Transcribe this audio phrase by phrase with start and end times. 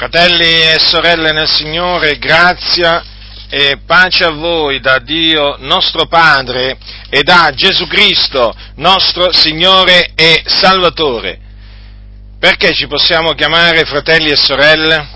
[0.00, 3.04] Fratelli e sorelle nel Signore, grazia
[3.50, 6.78] e pace a voi da Dio nostro Padre
[7.10, 11.38] e da Gesù Cristo, nostro Signore e Salvatore.
[12.38, 15.08] Perché ci possiamo chiamare fratelli e sorelle?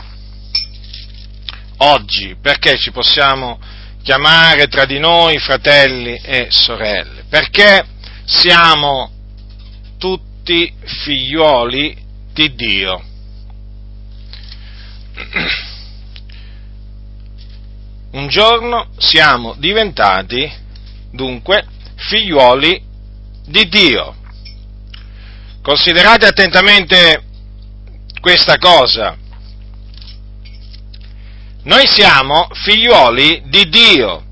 [1.79, 3.59] Oggi, perché ci possiamo
[4.03, 7.25] chiamare tra di noi fratelli e sorelle?
[7.31, 7.87] Perché
[8.27, 9.11] siamo
[9.97, 11.97] tutti figliuoli
[12.35, 13.13] di Dio
[18.13, 20.51] un giorno siamo diventati
[21.11, 22.83] dunque figliuoli
[23.47, 24.17] di Dio.
[25.63, 27.23] Considerate attentamente
[28.21, 29.17] questa cosa.
[31.63, 34.23] Noi siamo figliuoli di Dio.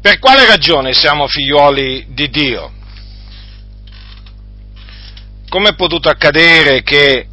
[0.00, 2.72] Per quale ragione siamo figliuoli di Dio?
[5.50, 7.26] Come è potuto accadere che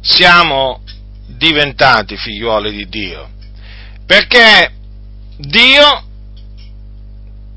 [0.00, 0.82] siamo
[1.28, 3.30] diventati figliuoli di Dio?
[4.04, 4.72] Perché
[5.36, 6.04] Dio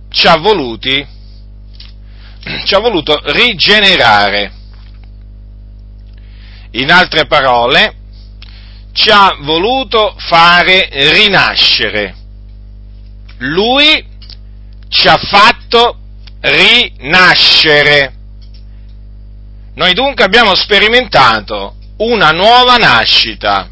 [0.09, 1.05] ci ha voluti,
[2.63, 4.53] ci ha voluto rigenerare.
[6.71, 7.95] In altre parole,
[8.93, 12.15] ci ha voluto fare rinascere.
[13.39, 14.05] Lui
[14.89, 15.97] ci ha fatto
[16.41, 18.13] rinascere.
[19.75, 23.69] Noi dunque abbiamo sperimentato una nuova nascita,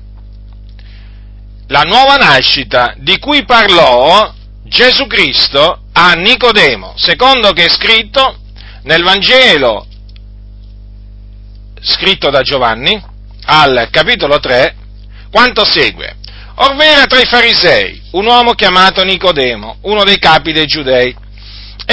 [1.68, 8.40] la nuova nascita di cui parlò Gesù Cristo a Nicodemo, secondo che è scritto
[8.84, 9.86] nel Vangelo
[11.82, 13.00] scritto da Giovanni,
[13.46, 14.76] al capitolo 3,
[15.32, 16.18] quanto segue.
[16.56, 21.16] Orvera tra i farisei un uomo chiamato Nicodemo, uno dei capi dei giudei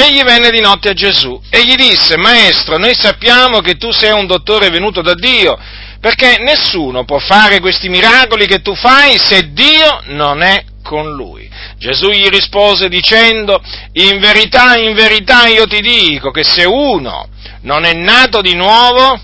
[0.00, 4.12] Egli venne di notte a Gesù e gli disse, Maestro, noi sappiamo che tu sei
[4.12, 5.58] un dottore venuto da Dio,
[6.00, 11.50] perché nessuno può fare questi miracoli che tu fai se Dio non è con lui.
[11.78, 13.60] Gesù gli rispose dicendo,
[13.94, 17.28] in verità, in verità io ti dico che se uno
[17.62, 19.20] non è nato di nuovo,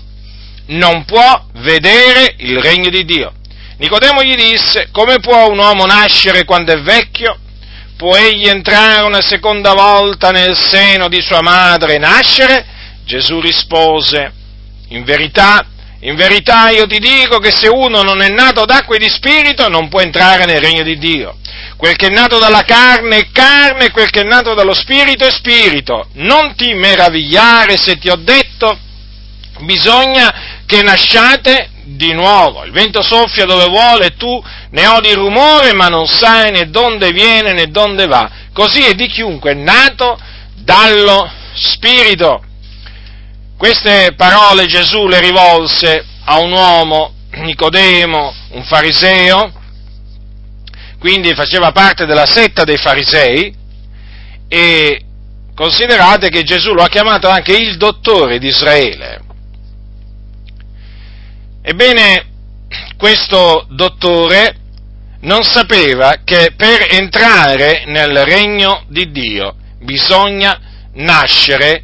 [0.67, 3.31] non può vedere il regno di Dio.
[3.77, 7.39] Nicodemo gli disse, come può un uomo nascere quando è vecchio?
[7.97, 12.65] Può egli entrare una seconda volta nel seno di sua madre e nascere?
[13.05, 14.31] Gesù rispose,
[14.89, 15.65] in verità,
[15.99, 19.69] in verità io ti dico che se uno non è nato d'acqua e di spirito
[19.69, 21.37] non può entrare nel regno di Dio.
[21.77, 25.31] Quel che è nato dalla carne è carne, quel che è nato dallo spirito è
[25.31, 26.07] spirito.
[26.13, 28.77] Non ti meravigliare se ti ho detto,
[29.59, 32.63] bisogna che nasciate di nuovo.
[32.65, 37.11] Il vento soffia dove vuole tu ne odi il rumore, ma non sai né dove
[37.11, 38.29] viene né dove va.
[38.51, 40.19] Così è di chiunque è nato
[40.55, 42.43] dallo Spirito.
[43.57, 49.51] Queste parole Gesù le rivolse a un uomo, Nicodemo, un fariseo,
[50.99, 53.53] quindi faceva parte della setta dei farisei,
[54.47, 55.01] e
[55.55, 59.21] considerate che Gesù lo ha chiamato anche il dottore di Israele.
[61.67, 62.27] Ebbene,
[62.95, 64.55] questo dottore
[65.21, 70.59] non sapeva che per entrare nel regno di Dio bisogna
[70.93, 71.83] nascere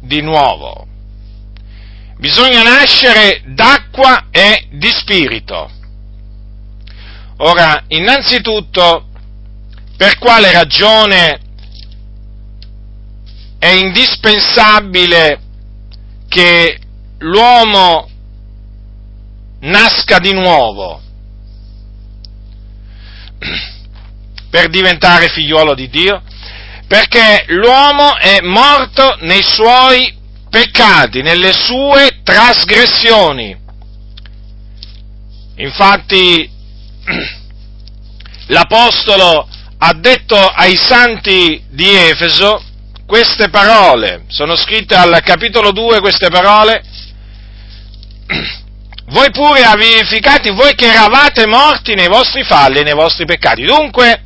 [0.00, 0.88] di nuovo.
[2.16, 5.70] Bisogna nascere d'acqua e di spirito.
[7.36, 9.06] Ora, innanzitutto,
[9.96, 11.38] per quale ragione
[13.60, 15.40] è indispensabile
[16.28, 16.76] che
[17.18, 18.08] l'uomo
[19.60, 21.00] nasca di nuovo
[24.50, 26.22] per diventare figliuolo di Dio?
[26.86, 30.16] Perché l'uomo è morto nei suoi
[30.48, 33.56] peccati, nelle sue trasgressioni.
[35.56, 36.50] Infatti
[38.46, 39.48] l'Apostolo
[39.78, 42.62] ha detto ai santi di Efeso
[43.06, 46.82] queste parole, sono scritte al capitolo 2 queste parole,
[49.08, 53.62] voi pure vivificati, voi che eravate morti nei vostri falli e nei vostri peccati.
[53.62, 54.24] Dunque,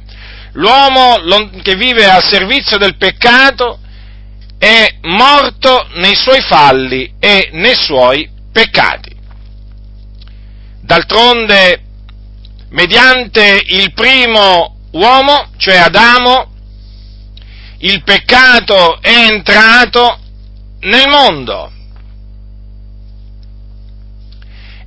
[0.52, 1.19] l'uomo
[1.62, 3.79] che vive al servizio del peccato
[4.58, 9.11] è morto nei suoi falli e nei suoi peccati.
[10.81, 11.82] D'altronde,
[12.70, 16.50] mediante il primo uomo, cioè Adamo,
[17.79, 20.19] il peccato è entrato
[20.81, 21.73] nel mondo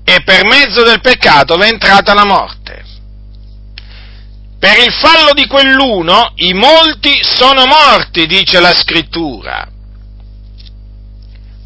[0.06, 2.84] e per mezzo del peccato v'è entrata la morte.
[4.60, 9.68] Per il fallo di quell'uno i molti sono morti, dice la scrittura.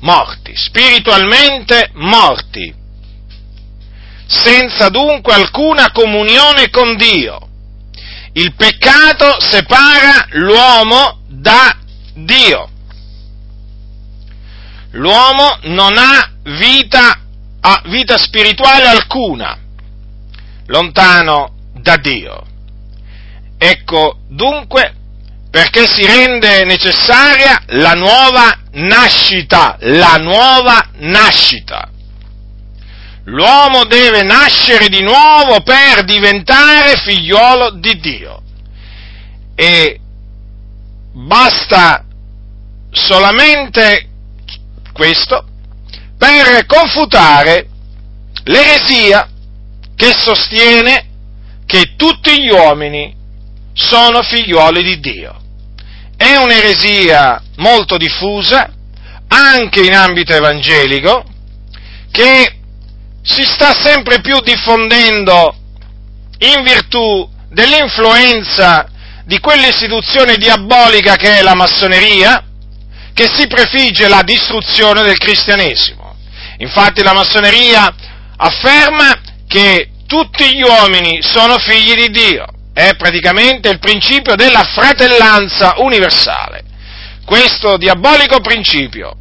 [0.02, 2.74] morti, spiritualmente morti,
[4.28, 7.48] senza dunque alcuna comunione con Dio.
[8.34, 11.76] Il peccato separa l'uomo da
[12.14, 12.70] Dio.
[14.92, 17.20] L'uomo non ha vita,
[17.62, 19.58] ha vita spirituale alcuna,
[20.68, 22.46] lontano da Dio.
[23.58, 24.94] Ecco dunque
[25.52, 31.90] perché si rende necessaria la nuova nascita, la nuova nascita.
[33.26, 38.42] L'uomo deve nascere di nuovo per diventare figliolo di Dio.
[39.56, 40.00] E
[41.14, 42.06] basta
[42.92, 44.08] solamente
[44.94, 45.49] questo
[46.20, 47.66] per confutare
[48.44, 49.26] l'eresia
[49.96, 51.08] che sostiene
[51.66, 53.16] che tutti gli uomini
[53.74, 55.42] sono figlioli di Dio.
[56.18, 58.70] È un'eresia molto diffusa,
[59.30, 61.24] anche in ambito evangelico,
[62.12, 62.58] che
[63.22, 65.56] si sta sempre più diffondendo
[66.40, 68.90] in virtù dell'influenza
[69.24, 72.44] di quell'istituzione diabolica che è la massoneria,
[73.14, 75.99] che si prefigge la distruzione del cristianesimo.
[76.60, 77.94] Infatti la massoneria
[78.38, 85.76] afferma che tutti gli uomini sono figli di Dio, è praticamente il principio della fratellanza
[85.78, 86.64] universale.
[87.26, 89.16] Questo diabolico principio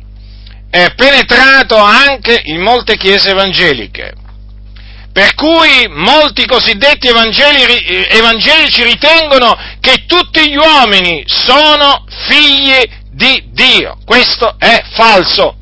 [0.70, 4.14] è penetrato anche in molte chiese evangeliche,
[5.12, 12.81] per cui molti cosiddetti evangelici ritengono che tutti gli uomini sono figli
[13.11, 13.99] di Dio.
[14.05, 15.56] Questo è falso.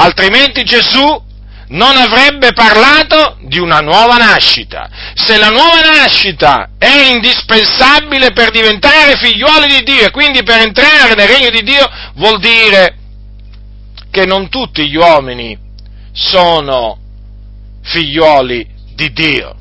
[0.00, 1.26] Altrimenti Gesù
[1.70, 4.88] non avrebbe parlato di una nuova nascita.
[5.14, 11.14] Se la nuova nascita è indispensabile per diventare figliuoli di Dio e quindi per entrare
[11.14, 12.96] nel regno di Dio, vuol dire
[14.10, 15.58] che non tutti gli uomini
[16.12, 16.96] sono
[17.82, 19.56] figlioli di Dio.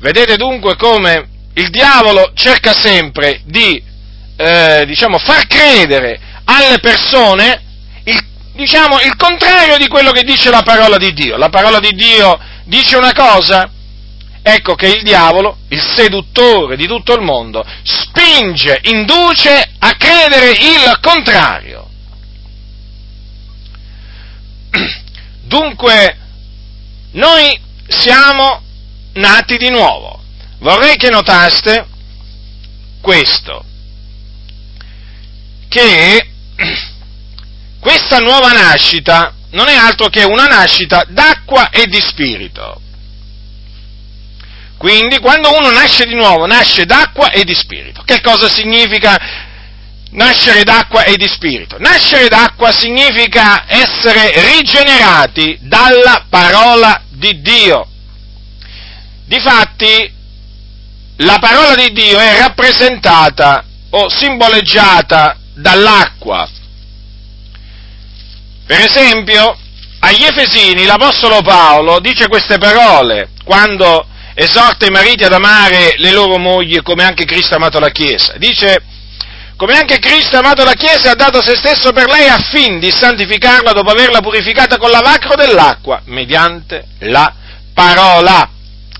[0.00, 3.82] Vedete dunque come il diavolo cerca sempre di,
[4.36, 7.70] eh, diciamo, far credere alle persone
[8.52, 11.36] diciamo, il contrario di quello che dice la parola di Dio.
[11.36, 13.70] La parola di Dio dice una cosa,
[14.42, 20.98] ecco che il diavolo, il seduttore di tutto il mondo, spinge, induce a credere il
[21.00, 21.88] contrario.
[25.44, 26.18] Dunque,
[27.12, 27.58] noi
[27.88, 28.62] siamo
[29.14, 30.20] nati di nuovo.
[30.58, 31.86] Vorrei che notaste
[33.00, 33.64] questo,
[35.68, 36.28] che
[37.82, 42.80] questa nuova nascita non è altro che una nascita d'acqua e di spirito.
[44.78, 48.02] Quindi quando uno nasce di nuovo, nasce d'acqua e di spirito.
[48.04, 49.18] Che cosa significa
[50.10, 51.76] nascere d'acqua e di spirito?
[51.80, 57.84] Nascere d'acqua significa essere rigenerati dalla parola di Dio.
[59.26, 60.14] Difatti,
[61.16, 66.48] la parola di Dio è rappresentata o simboleggiata dall'acqua.
[68.72, 69.54] Per esempio,
[69.98, 76.38] agli Efesini l'Apostolo Paolo dice queste parole quando esorta i mariti ad amare le loro
[76.38, 78.32] mogli come anche Cristo ha amato la Chiesa.
[78.38, 78.82] Dice,
[79.58, 82.78] come anche Cristo ha amato la Chiesa e ha dato se stesso per lei affin
[82.78, 87.30] di santificarla dopo averla purificata con lavacro dell'acqua, mediante la
[87.74, 88.48] parola.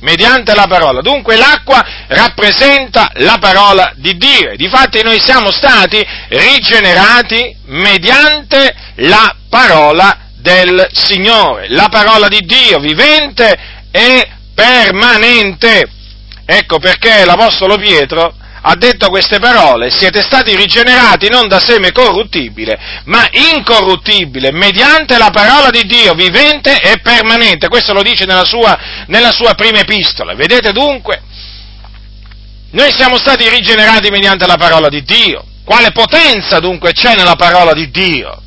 [0.03, 1.01] Mediante la parola.
[1.01, 4.57] Dunque l'acqua rappresenta la parola di Dio.
[4.57, 13.57] Difatti noi siamo stati rigenerati mediante la parola del Signore, la parola di Dio vivente
[13.93, 15.89] e permanente.
[16.45, 23.03] Ecco perché l'Apostolo Pietro ha detto queste parole, siete stati rigenerati non da seme corruttibile,
[23.05, 27.69] ma incorruttibile, mediante la parola di Dio, vivente e permanente.
[27.69, 30.35] Questo lo dice nella sua, nella sua prima epistola.
[30.35, 31.23] Vedete dunque?
[32.71, 35.45] Noi siamo stati rigenerati mediante la parola di Dio.
[35.65, 38.41] Quale potenza dunque c'è nella parola di Dio?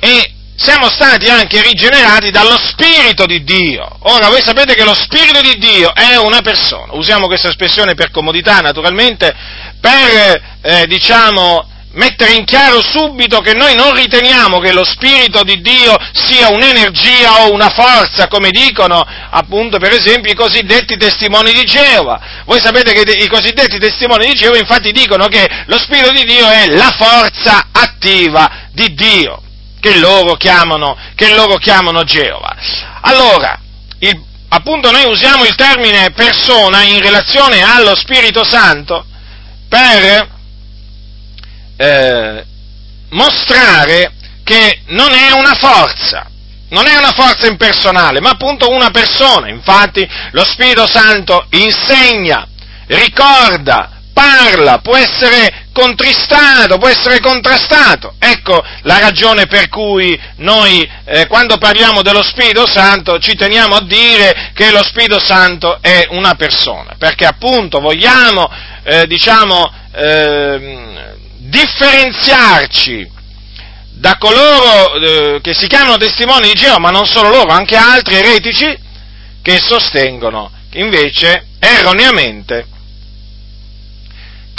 [0.00, 3.88] E siamo stati anche rigenerati dallo Spirito di Dio.
[4.00, 8.10] Ora, voi sapete che lo Spirito di Dio è una persona, usiamo questa espressione per
[8.10, 9.34] comodità, naturalmente,
[9.80, 15.62] per, eh, diciamo, mettere in chiaro subito che noi non riteniamo che lo Spirito di
[15.62, 21.64] Dio sia un'energia o una forza, come dicono appunto per esempio i cosiddetti testimoni di
[21.64, 22.20] Geova.
[22.44, 26.46] Voi sapete che i cosiddetti testimoni di Geova infatti dicono che lo Spirito di Dio
[26.50, 29.42] è la forza attiva di Dio
[29.80, 32.54] che loro chiamano, che loro chiamano Geova.
[33.00, 33.58] Allora,
[33.98, 39.06] il, appunto noi usiamo il termine persona in relazione allo Spirito Santo
[39.68, 40.28] per
[41.76, 42.44] eh,
[43.10, 44.12] mostrare
[44.44, 46.28] che non è una forza,
[46.70, 49.48] non è una forza impersonale, ma appunto una persona.
[49.48, 52.46] Infatti lo Spirito Santo insegna,
[52.86, 58.14] ricorda, parla, può essere contristato, può essere contrastato.
[58.18, 63.82] Ecco la ragione per cui noi, eh, quando parliamo dello Spirito Santo, ci teniamo a
[63.82, 68.50] dire che lo Spirito Santo è una persona, perché appunto vogliamo,
[68.82, 73.18] eh, diciamo, eh, differenziarci
[73.92, 78.16] da coloro eh, che si chiamano testimoni di Geova, ma non solo loro, anche altri
[78.16, 78.78] eretici
[79.42, 82.66] che sostengono invece erroneamente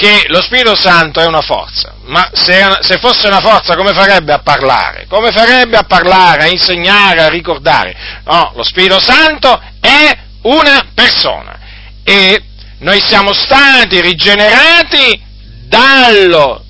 [0.02, 4.34] che lo Spirito Santo è una forza, ma se, se, fosse una forza come farebbe
[4.34, 5.06] a parlare?
[5.08, 7.96] Come farebbe a parlare, a insegnare, a ricordare?
[8.26, 11.60] No, lo Spirito Santo è una persona
[12.04, 12.44] e
[12.80, 15.22] noi siamo stati rigenerati
[15.68, 16.66] dallo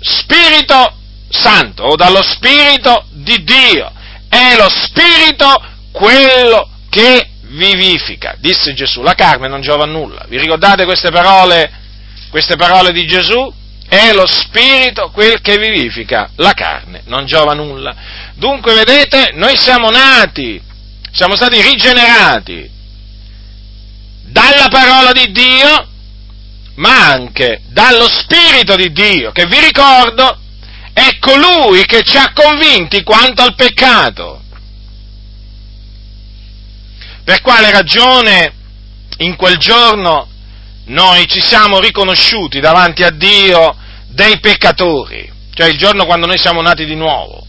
[0.00, 0.96] Spirito
[1.28, 3.92] Santo o dallo Spirito di Dio.
[4.28, 9.02] È lo Spirito quello che vivifica, disse Gesù.
[9.02, 10.24] La carne non giova a nulla.
[10.26, 11.78] Vi ricordate queste parole,
[12.30, 13.52] queste parole di Gesù?
[13.86, 17.94] È lo Spirito quel che vivifica, la carne non giova nulla.
[18.34, 20.62] Dunque, vedete, noi siamo nati,
[21.10, 22.70] siamo stati rigenerati
[24.22, 25.88] dalla parola di Dio,
[26.76, 30.38] ma anche dallo Spirito di Dio, che vi ricordo
[30.92, 34.42] è colui che ci ha convinti quanto al peccato.
[37.24, 38.52] Per quale ragione
[39.18, 40.29] in quel giorno
[40.90, 43.76] noi ci siamo riconosciuti davanti a Dio
[44.08, 47.46] dei peccatori, cioè il giorno quando noi siamo nati di nuovo.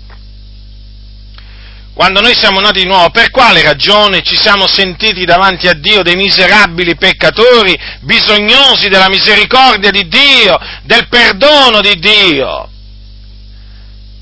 [1.93, 6.03] Quando noi siamo nati di nuovo, per quale ragione ci siamo sentiti davanti a Dio
[6.03, 12.69] dei miserabili peccatori, bisognosi della misericordia di Dio, del perdono di Dio?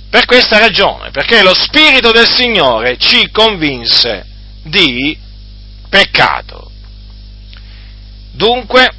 [0.10, 4.26] Per questa ragione, perché lo Spirito del Signore ci convinse
[4.64, 5.16] di
[5.90, 6.72] peccato.
[8.32, 8.94] Dunque,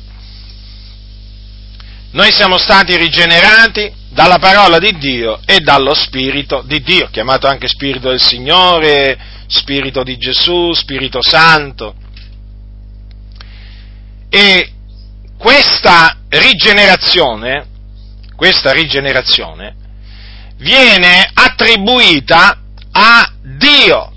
[2.12, 7.68] noi siamo stati rigenerati dalla parola di Dio e dallo Spirito di Dio, chiamato anche
[7.68, 11.94] Spirito del Signore, Spirito di Gesù, Spirito Santo.
[14.28, 14.72] E
[15.38, 17.66] questa rigenerazione,
[18.34, 19.76] questa rigenerazione
[20.56, 22.58] viene attribuita
[22.90, 24.12] a Dio.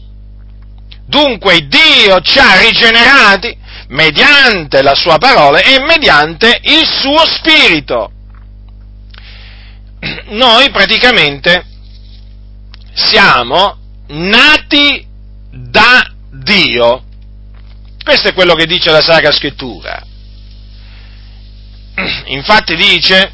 [1.06, 3.56] Dunque Dio ci ha rigenerati
[3.94, 8.12] mediante la sua parola e mediante il suo spirito.
[10.30, 11.66] Noi praticamente
[12.94, 15.06] siamo nati
[15.50, 17.04] da Dio.
[18.04, 20.04] Questo è quello che dice la Sacra Scrittura.
[22.26, 23.32] Infatti dice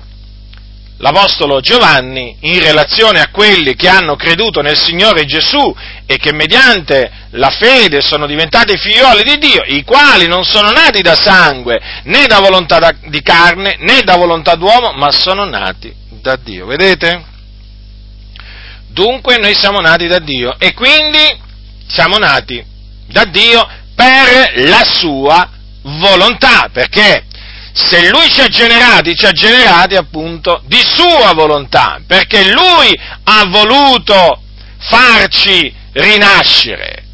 [0.99, 5.75] l'Apostolo Giovanni in relazione a quelli che hanno creduto nel Signore Gesù
[6.05, 11.01] e che mediante la fede sono diventati figlioli di Dio, i quali non sono nati
[11.01, 16.35] da sangue, né da volontà di carne, né da volontà d'uomo, ma sono nati da
[16.35, 16.65] Dio.
[16.65, 17.23] Vedete?
[18.87, 21.47] Dunque noi siamo nati da Dio e quindi
[21.87, 22.61] siamo nati
[23.07, 23.65] da Dio
[23.95, 25.49] per la sua
[25.83, 27.23] volontà, perché
[27.79, 32.93] se lui ci ha generati, ci ha generati appunto di sua volontà, perché lui
[33.23, 34.41] ha voluto
[34.79, 37.05] farci rinascere,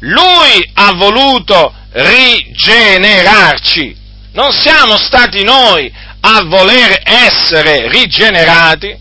[0.00, 3.96] lui ha voluto rigenerarci,
[4.32, 8.92] non siamo stati noi a voler essere rigenerati,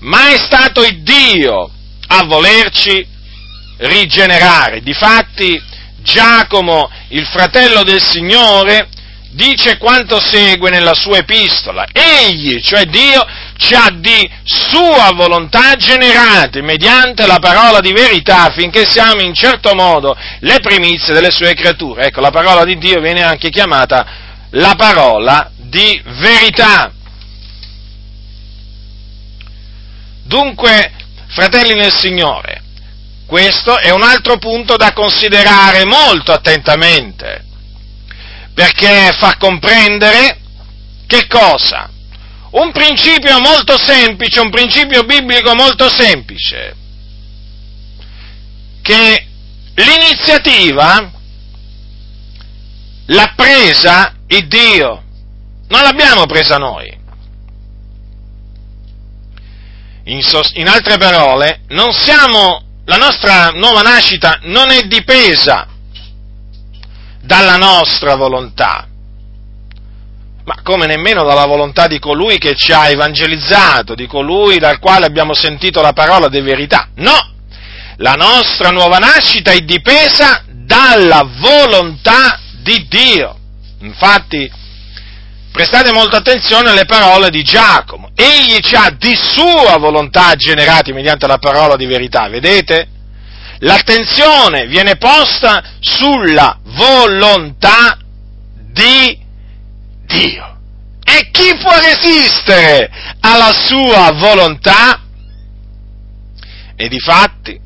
[0.00, 1.70] ma è stato il Dio
[2.06, 3.04] a volerci
[3.78, 4.82] rigenerare.
[4.82, 5.60] Difatti
[6.02, 8.90] Giacomo, il fratello del Signore,
[9.36, 11.86] dice quanto segue nella sua epistola.
[11.92, 13.24] Egli, cioè Dio,
[13.58, 19.74] ci ha di sua volontà generati mediante la parola di verità affinché siamo in certo
[19.74, 22.06] modo le primizie delle sue creature.
[22.06, 24.06] Ecco, la parola di Dio viene anche chiamata
[24.50, 26.90] la parola di verità.
[30.24, 30.92] Dunque,
[31.28, 32.62] fratelli nel Signore,
[33.26, 37.44] questo è un altro punto da considerare molto attentamente
[38.56, 40.40] perché fa comprendere
[41.06, 41.90] che cosa?
[42.52, 46.74] Un principio molto semplice, un principio biblico molto semplice,
[48.80, 49.26] che
[49.74, 51.12] l'iniziativa
[53.04, 55.02] l'ha presa il Dio,
[55.68, 56.98] non l'abbiamo presa noi.
[60.04, 61.60] In, sos- in altre parole,
[61.92, 65.74] siamo, la nostra nuova nascita non è dipesa
[67.26, 68.86] dalla nostra volontà,
[70.44, 75.04] ma come nemmeno dalla volontà di colui che ci ha evangelizzato, di colui dal quale
[75.04, 76.88] abbiamo sentito la parola di verità.
[76.94, 77.34] No!
[77.96, 83.36] La nostra nuova nascita è dipesa dalla volontà di Dio.
[83.80, 84.50] Infatti,
[85.50, 88.10] prestate molta attenzione alle parole di Giacomo.
[88.14, 92.88] Egli ci ha di sua volontà generati mediante la parola di verità, vedete?
[93.60, 97.98] L'attenzione viene posta sulla volontà
[98.72, 99.18] di
[100.06, 100.54] Dio.
[101.02, 105.00] E chi può resistere alla sua volontà?
[106.76, 107.58] E di fatti,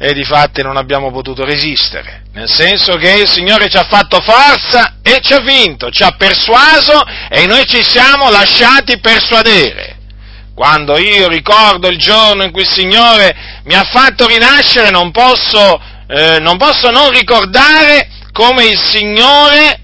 [0.00, 4.20] e di fatti non abbiamo potuto resistere, nel senso che il Signore ci ha fatto
[4.20, 9.87] forza e ci ha vinto, ci ha persuaso e noi ci siamo lasciati persuadere.
[10.58, 15.80] Quando io ricordo il giorno in cui il Signore mi ha fatto rinascere, non posso,
[16.08, 19.78] eh, non, posso non ricordare come il Signore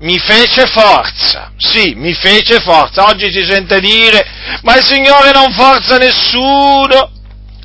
[0.00, 3.04] mi fece forza, sì, mi fece forza.
[3.04, 4.26] Oggi si sente dire,
[4.62, 7.08] ma il Signore non forza nessuno.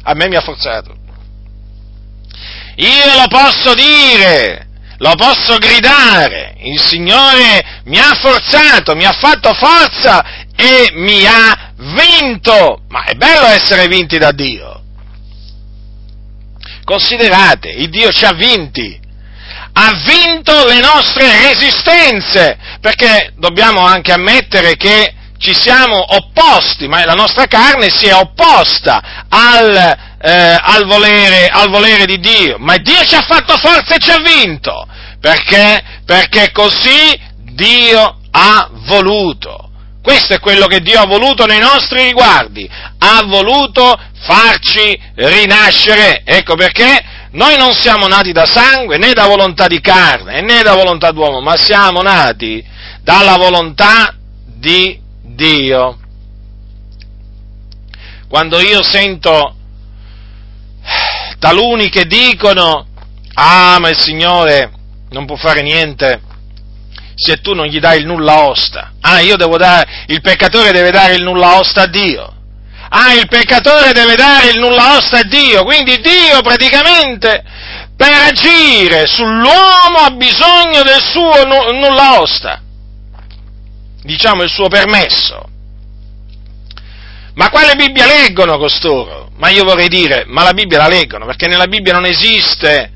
[0.03, 0.96] A me mi ha forzato.
[2.75, 6.53] Io lo posso dire, lo posso gridare.
[6.60, 12.84] Il Signore mi ha forzato, mi ha fatto forza e mi ha vinto.
[12.89, 14.84] Ma è bello essere vinti da Dio.
[16.84, 19.00] Considerate, il Dio ci ha vinti
[19.74, 27.13] ha vinto le nostre resistenze, perché dobbiamo anche ammettere che ci siamo opposti, ma la
[27.13, 33.03] nostra carne si è opposta al, eh, al, volere, al volere di Dio, ma Dio
[33.06, 34.86] ci ha fatto forza e ci ha vinto,
[35.20, 35.82] perché?
[36.06, 37.20] Perché così
[37.53, 39.71] Dio ha voluto.
[40.01, 42.67] Questo è quello che Dio ha voluto nei nostri riguardi,
[42.98, 46.24] ha voluto farci rinascere.
[46.25, 50.74] Ecco perché noi non siamo nati da sangue né da volontà di carne né da
[50.74, 52.65] volontà d'uomo, ma siamo nati
[53.03, 55.98] dalla volontà di Dio.
[58.27, 59.55] Quando io sento
[61.38, 62.88] taluni che dicono,
[63.36, 64.72] ah ma il Signore
[65.09, 66.22] non può fare niente
[67.22, 70.90] se tu non gli dai il nulla osta, ah io devo dare, il peccatore deve
[70.90, 72.34] dare il nulla osta a Dio,
[72.94, 77.42] Ah, il peccatore deve dare il nulla osta a Dio, quindi Dio praticamente
[77.96, 82.62] per agire sull'uomo ha bisogno del suo nulla osta,
[84.03, 85.48] diciamo il suo permesso.
[87.36, 89.29] Ma quale Bibbia leggono costoro?
[89.38, 92.92] Ma io vorrei dire, ma la Bibbia la leggono, perché nella Bibbia non esiste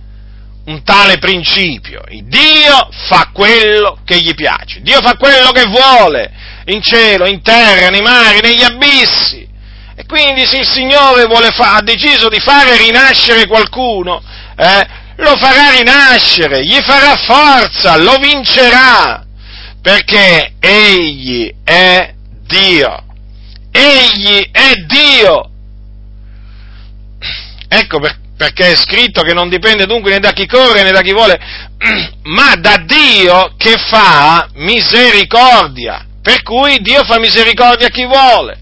[0.65, 2.01] un tale principio.
[2.23, 6.32] Dio fa quello che gli piace, Dio fa quello che vuole,
[6.65, 9.47] in cielo, in terra, nei mari, negli abissi.
[9.97, 14.21] E quindi se il Signore fa, ha deciso di fare rinascere qualcuno,
[14.58, 19.23] eh, lo farà rinascere, gli farà forza, lo vincerà,
[19.82, 22.13] perché Egli è
[22.47, 23.04] Dio.
[23.71, 25.49] Egli è Dio.
[27.67, 31.02] Ecco per, perché è scritto che non dipende dunque né da chi corre né da
[31.02, 31.39] chi vuole,
[32.24, 36.06] ma da Dio che fa misericordia.
[36.21, 38.60] Per cui Dio fa misericordia a chi vuole.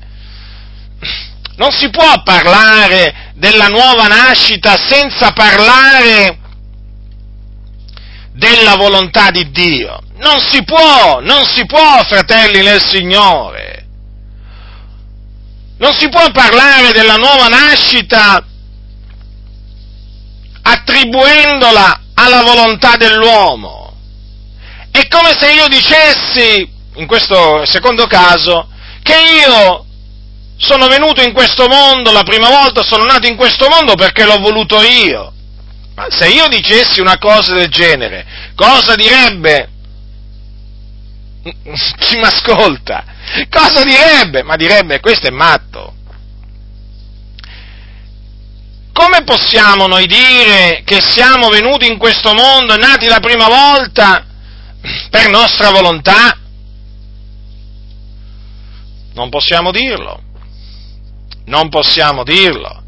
[1.55, 6.39] Non si può parlare della nuova nascita senza parlare
[8.33, 9.99] della volontà di Dio.
[10.17, 13.85] Non si può, non si può, fratelli nel Signore.
[15.77, 18.43] Non si può parlare della nuova nascita
[20.93, 23.95] attribuendola alla volontà dell'uomo.
[24.91, 28.67] È come se io dicessi, in questo secondo caso,
[29.01, 29.85] che io
[30.57, 34.37] sono venuto in questo mondo, la prima volta sono nato in questo mondo perché l'ho
[34.37, 35.31] voluto io.
[35.95, 38.25] Ma se io dicessi una cosa del genere,
[38.55, 39.69] cosa direbbe?
[41.43, 43.03] Chi mi ascolta?
[43.49, 44.43] Cosa direbbe?
[44.43, 45.95] Ma direbbe, questo è matto.
[48.93, 54.25] Come possiamo noi dire che siamo venuti in questo mondo, nati la prima volta,
[55.09, 56.37] per nostra volontà?
[59.13, 60.23] Non possiamo dirlo
[61.45, 62.81] non possiamo dirlo.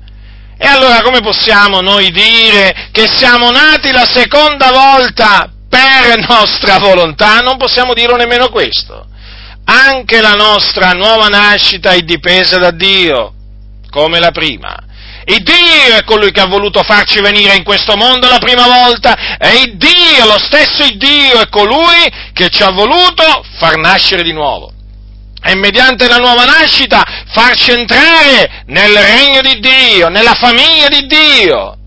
[0.58, 7.40] E allora come possiamo noi dire che siamo nati la seconda volta per nostra volontà?
[7.40, 9.08] Non possiamo dirlo nemmeno questo.
[9.66, 13.34] Anche la nostra nuova nascita è dipesa da Dio,
[13.90, 14.85] come la prima.
[15.28, 19.38] Il Dio è colui che ha voluto farci venire in questo mondo la prima volta.
[19.38, 24.34] E il Dio, lo stesso Dio è colui che ci ha voluto far nascere di
[24.34, 24.72] nuovo.
[25.42, 31.78] E mediante la nuova nascita farci entrare nel regno di Dio, nella famiglia di Dio,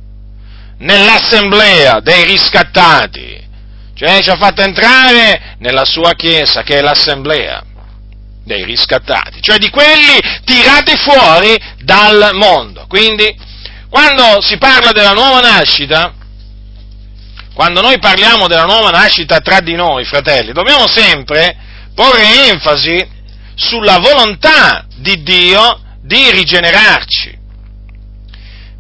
[0.79, 3.37] nell'assemblea dei riscattati,
[3.94, 7.67] cioè ci ha fatto entrare nella sua chiesa che è l'assemblea
[8.48, 12.87] dei riscattati, cioè di quelli tirati fuori dal mondo.
[12.88, 13.32] Quindi,
[13.88, 16.12] quando si parla della nuova nascita,
[17.54, 21.56] quando noi parliamo della nuova nascita tra di noi, fratelli, dobbiamo sempre
[21.94, 23.06] porre enfasi
[23.54, 27.37] sulla volontà di Dio di rigenerarci.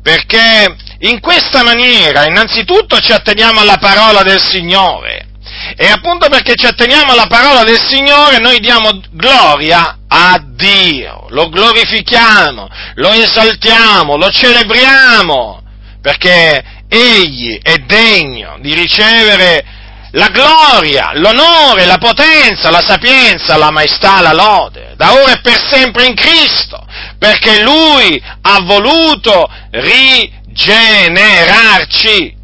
[0.02, 5.27] Perché in questa maniera innanzitutto ci atteniamo alla parola del Signore
[5.76, 11.48] e appunto perché ci atteniamo alla parola del Signore noi diamo gloria a Dio, lo
[11.48, 15.62] glorifichiamo, lo esaltiamo, lo celebriamo,
[16.00, 19.64] perché Egli è degno di ricevere
[20.12, 25.60] la gloria, l'onore, la potenza, la sapienza, la maestà, la lode, da ora e per
[25.68, 26.82] sempre in Cristo,
[27.18, 32.36] perché Lui ha voluto rigenerarci.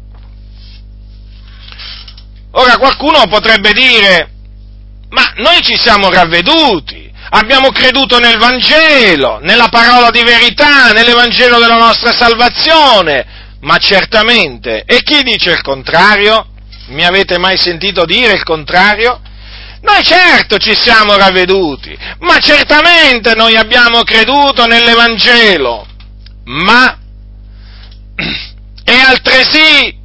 [2.57, 4.29] Ora qualcuno potrebbe dire,
[5.09, 11.77] ma noi ci siamo ravveduti, abbiamo creduto nel Vangelo, nella parola di verità, nell'Evangelo della
[11.77, 13.25] nostra salvazione,
[13.59, 16.47] ma certamente, e chi dice il contrario?
[16.87, 19.19] Mi avete mai sentito dire il contrario?
[19.81, 25.85] Noi certo ci siamo ravveduti, ma certamente noi abbiamo creduto nell'Evangelo,
[26.45, 26.97] ma
[28.83, 30.03] è altresì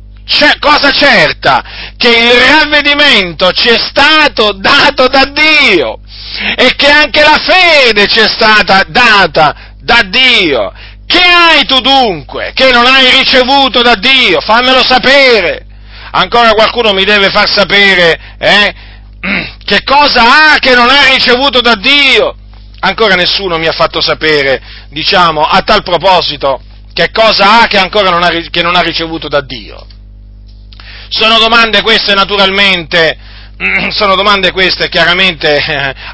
[0.60, 1.62] cosa certa
[1.96, 5.98] che il ravvedimento ci è stato dato da Dio
[6.56, 10.72] e che anche la fede ci è stata data da Dio.
[11.06, 14.40] Che hai tu dunque che non hai ricevuto da Dio?
[14.40, 15.66] Fammelo sapere.
[16.12, 18.74] Ancora qualcuno mi deve far sapere eh,
[19.64, 22.36] che cosa ha che non ha ricevuto da Dio.
[22.82, 26.62] Ancora nessuno mi ha fatto sapere, diciamo, a tal proposito,
[26.94, 29.86] che cosa ha che ancora non ha, che non ha ricevuto da Dio.
[31.12, 33.18] Sono domande queste naturalmente
[33.90, 35.58] sono domande queste chiaramente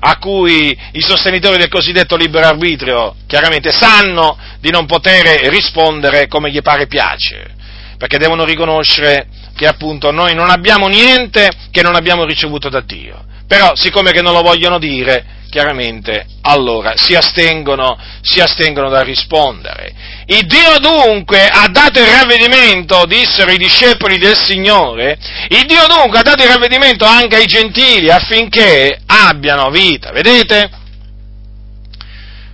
[0.01, 6.51] a cui i sostenitori del cosiddetto libero arbitrio chiaramente sanno di non poter rispondere come
[6.51, 7.55] gli pare piace,
[7.99, 13.23] perché devono riconoscere che appunto noi non abbiamo niente che non abbiamo ricevuto da Dio.
[13.47, 15.25] Però, siccome che non lo vogliono dire,
[15.57, 19.91] chiaramente allora si astengono, si astengono da rispondere.
[20.27, 25.17] Il Dio dunque ha dato il ravvedimento, dissero i discepoli del Signore,
[25.49, 30.13] il Dio dunque ha dato il ravvedimento anche ai gentili affinché abbiano vita.
[30.13, 30.69] Vedete?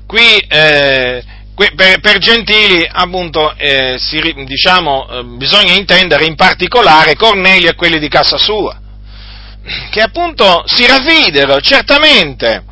[0.07, 1.25] Qui eh,
[1.75, 7.99] per, per, gentili, appunto, eh, si, diciamo, eh, bisogna intendere in particolare Cornelio e quelli
[7.99, 8.79] di casa sua,
[9.91, 12.71] che appunto si ravvidero, certamente,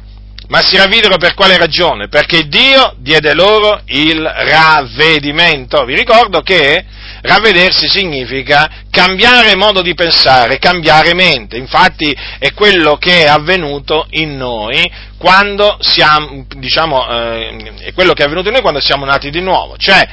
[0.50, 2.08] ma si ravvidero per quale ragione?
[2.08, 5.84] Perché Dio diede loro il ravvedimento.
[5.84, 6.84] Vi ricordo che
[7.22, 11.56] ravvedersi significa cambiare modo di pensare, cambiare mente.
[11.56, 18.22] Infatti è quello che è avvenuto in noi quando siamo, diciamo, eh, è quello che
[18.22, 19.76] è avvenuto in noi quando siamo nati di nuovo.
[19.76, 20.04] Cioè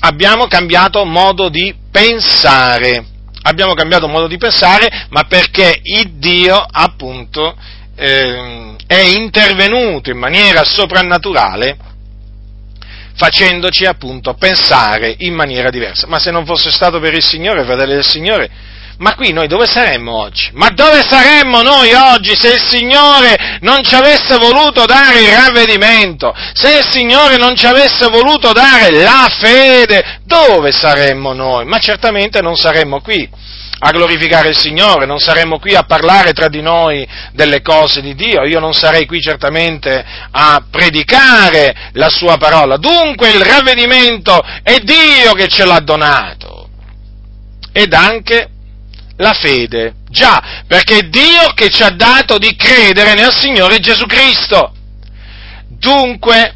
[0.00, 3.06] abbiamo cambiato modo di pensare.
[3.44, 7.56] Abbiamo cambiato modo di pensare, ma perché il Dio appunto
[8.00, 11.76] eh, è intervenuto in maniera soprannaturale
[13.14, 16.06] facendoci appunto pensare in maniera diversa.
[16.06, 18.50] Ma se non fosse stato per il Signore, fratelli del Signore,
[18.96, 20.48] ma qui noi dove saremmo oggi?
[20.54, 26.34] Ma dove saremmo noi oggi se il Signore non ci avesse voluto dare il ravvedimento?
[26.54, 31.66] Se il Signore non ci avesse voluto dare la fede, dove saremmo noi?
[31.66, 33.28] Ma certamente non saremmo qui
[33.82, 38.14] a glorificare il Signore, non saremmo qui a parlare tra di noi delle cose di
[38.14, 42.76] Dio, io non sarei qui certamente a predicare la sua parola.
[42.76, 46.68] Dunque il ravvedimento è Dio che ce l'ha donato
[47.72, 48.48] ed anche
[49.16, 49.94] la fede.
[50.10, 54.74] Già, perché è Dio che ci ha dato di credere nel Signore Gesù Cristo.
[55.68, 56.54] Dunque,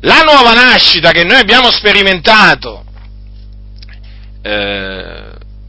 [0.00, 2.84] la nuova nascita che noi abbiamo sperimentato,
[4.42, 5.23] eh,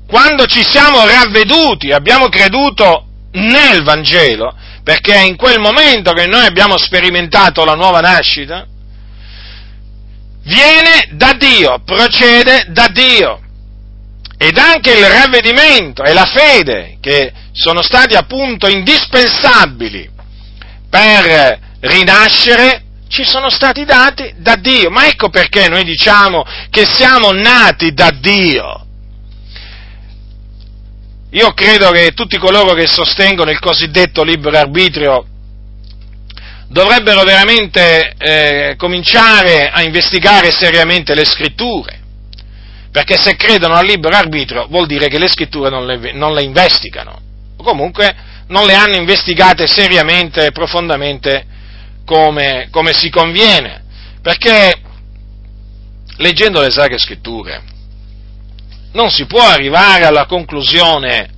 [0.08, 6.46] quando ci siamo ravveduti, abbiamo creduto nel Vangelo, perché è in quel momento che noi
[6.46, 8.68] abbiamo sperimentato la nuova nascita,
[10.44, 13.42] viene da Dio, procede da Dio.
[14.38, 20.10] Ed anche il ravvedimento e la fede, che sono stati appunto indispensabili
[20.90, 24.90] per rinascere, ci sono stati dati da Dio.
[24.90, 28.85] Ma ecco perché noi diciamo che siamo nati da Dio.
[31.36, 35.26] Io credo che tutti coloro che sostengono il cosiddetto libero arbitrio
[36.70, 42.00] dovrebbero veramente eh, cominciare a investigare seriamente le scritture,
[42.90, 46.44] perché se credono al libero arbitrio vuol dire che le scritture non le, non le
[46.44, 47.20] investigano.
[47.58, 48.16] comunque
[48.48, 51.46] non le hanno investigate seriamente e profondamente
[52.06, 53.84] come, come si conviene,
[54.22, 54.74] perché
[56.16, 57.74] leggendo le Sacre Scritture
[58.96, 61.30] non si può arrivare alla conclusione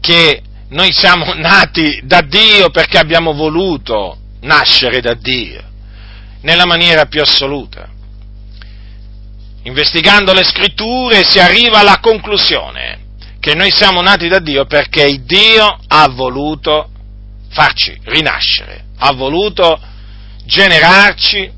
[0.00, 5.62] che noi siamo nati da Dio perché abbiamo voluto nascere da Dio,
[6.40, 7.88] nella maniera più assoluta.
[9.64, 12.98] Investigando le scritture si arriva alla conclusione
[13.38, 16.88] che noi siamo nati da Dio perché Dio ha voluto
[17.50, 19.80] farci rinascere, ha voluto
[20.44, 21.50] generarci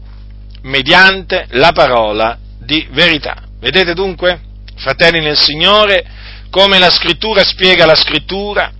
[0.62, 3.42] mediante la parola di verità.
[3.58, 4.40] Vedete dunque,
[4.76, 6.04] fratelli nel Signore,
[6.50, 8.72] come la scrittura spiega la scrittura?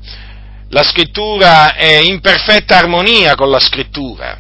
[0.71, 4.39] La scrittura è in perfetta armonia con la scrittura.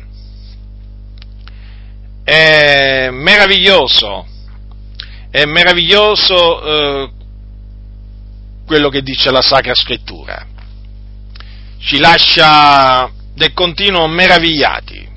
[2.24, 4.26] È meraviglioso
[5.34, 7.10] è meraviglioso eh,
[8.64, 10.46] quello che dice la Sacra Scrittura.
[11.80, 15.08] Ci lascia del continuo meravigliati,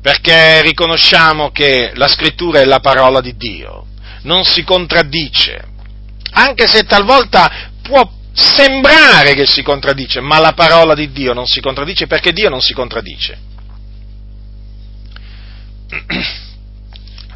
[0.00, 3.86] perché riconosciamo che la Scrittura è la parola di Dio,
[4.22, 5.64] non si contraddice,
[6.32, 11.60] anche se talvolta può sembrare che si contraddice, ma la parola di Dio non si
[11.60, 13.38] contraddice perché Dio non si contraddice.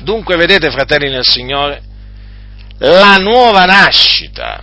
[0.01, 1.83] Dunque, vedete, fratelli nel Signore,
[2.79, 4.63] la nuova nascita.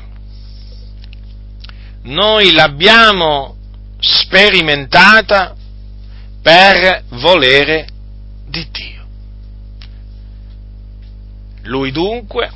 [2.03, 3.57] Noi l'abbiamo
[3.99, 5.55] sperimentata
[6.41, 7.87] per volere
[8.47, 9.02] di Dio.
[11.63, 12.51] Lui dunque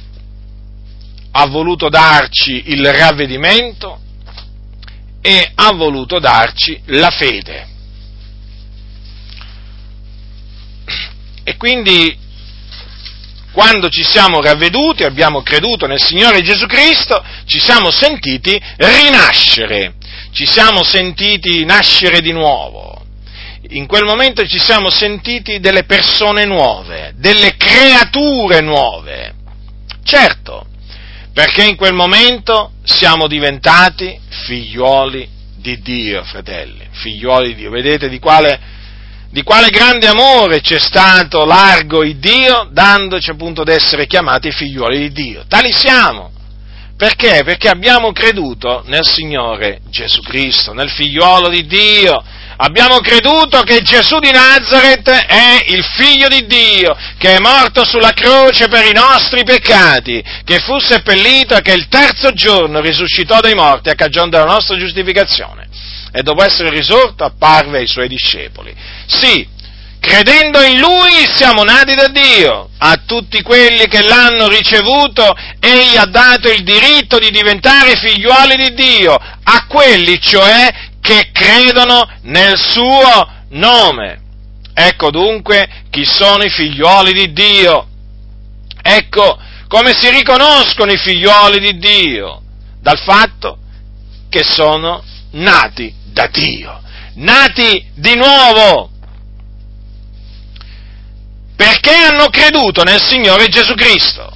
[1.32, 4.00] ha voluto darci il ravvedimento
[5.22, 7.68] e ha voluto darci la fede.
[11.44, 12.18] E quindi
[13.52, 19.96] quando ci siamo ravveduti, abbiamo creduto nel Signore Gesù Cristo, ci siamo sentiti rinascere,
[20.32, 23.07] ci siamo sentiti nascere di nuovo.
[23.70, 29.34] In quel momento ci siamo sentiti delle persone nuove, delle creature nuove.
[30.04, 30.66] Certo,
[31.34, 35.28] perché in quel momento siamo diventati figliuoli
[35.58, 37.70] di Dio, fratelli, figliuoli di Dio.
[37.70, 38.76] Vedete di quale
[39.30, 44.52] di quale grande amore ci è stato largo il Dio, dandoci appunto ad essere chiamati
[44.52, 45.44] figliuoli di Dio.
[45.48, 46.32] Tali siamo.
[46.96, 47.44] Perché?
[47.44, 52.24] Perché abbiamo creduto nel Signore Gesù Cristo, nel figliuolo di Dio.
[52.60, 58.14] Abbiamo creduto che Gesù di Nazareth è il figlio di Dio, che è morto sulla
[58.14, 63.54] croce per i nostri peccati, che fu seppellito e che il terzo giorno risuscitò dai
[63.54, 65.68] morti a cagione della nostra giustificazione
[66.12, 68.74] e dopo essere risorto apparve ai suoi discepoli.
[69.06, 69.48] Sì,
[70.00, 72.70] credendo in lui siamo nati da Dio.
[72.80, 78.74] A tutti quelli che l'hanno ricevuto, egli ha dato il diritto di diventare figliuoli di
[78.74, 80.74] Dio, a quelli cioè
[81.08, 84.20] che credono nel suo nome.
[84.74, 87.88] Ecco dunque chi sono i figliuoli di Dio.
[88.82, 89.40] Ecco
[89.70, 92.42] come si riconoscono i figliuoli di Dio,
[92.82, 93.58] dal fatto
[94.30, 96.82] che sono nati da Dio,
[97.16, 98.90] nati di nuovo,
[101.56, 104.36] perché hanno creduto nel Signore Gesù Cristo.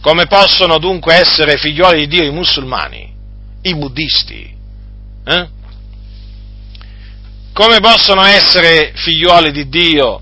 [0.00, 3.12] Come possono dunque essere figlioli di Dio i musulmani,
[3.62, 4.55] i buddisti?
[5.26, 5.48] Eh?
[7.52, 10.20] Come possono essere figlioli di Dio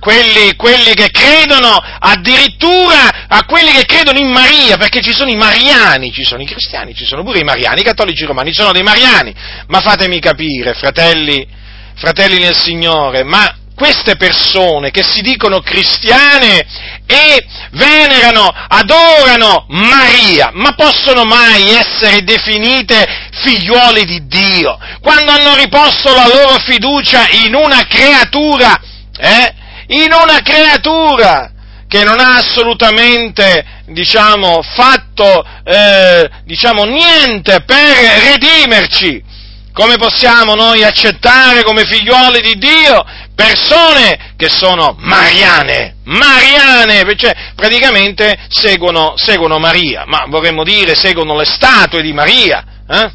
[0.00, 5.36] quelli, quelli, che credono addirittura a quelli che credono in Maria, perché ci sono i
[5.36, 8.82] mariani, ci sono i cristiani, ci sono pure i mariani, i cattolici romani, sono dei
[8.82, 9.34] mariani.
[9.66, 11.46] Ma fatemi capire, fratelli,
[11.94, 16.66] fratelli nel Signore, ma queste persone che si dicono cristiane
[17.10, 23.04] e venerano, adorano Maria, ma possono mai essere definite
[23.42, 28.80] figliuoli di Dio, quando hanno riposto la loro fiducia in una creatura,
[29.18, 29.54] eh,
[29.88, 31.50] in una creatura
[31.88, 39.24] che non ha assolutamente, diciamo, fatto, eh, diciamo, niente per redimerci.
[39.72, 48.46] Come possiamo noi accettare come figliuoli di Dio persone che sono mariane, mariane, cioè praticamente
[48.48, 53.10] seguono, seguono Maria, ma vorremmo dire seguono le statue di Maria, eh?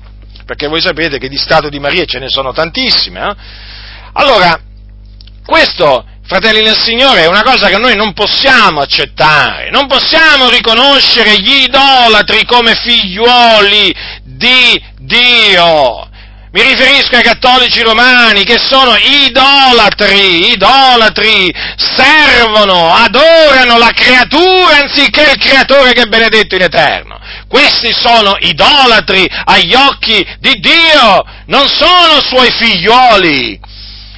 [0.45, 3.27] perché voi sapete che di statue di Maria ce ne sono tantissime.
[3.27, 3.35] Eh?
[4.13, 4.59] Allora,
[5.43, 11.39] questo fratelli nel Signore, è una cosa che noi non possiamo accettare, non possiamo riconoscere
[11.39, 16.07] gli idolatri come figliuoli di Dio.
[16.55, 25.37] Mi riferisco ai cattolici romani che sono idolatri, idolatri, servono, adorano la creatura anziché il
[25.37, 27.19] creatore che è benedetto in eterno.
[27.49, 33.59] Questi sono idolatri agli occhi di Dio, non sono suoi figlioli.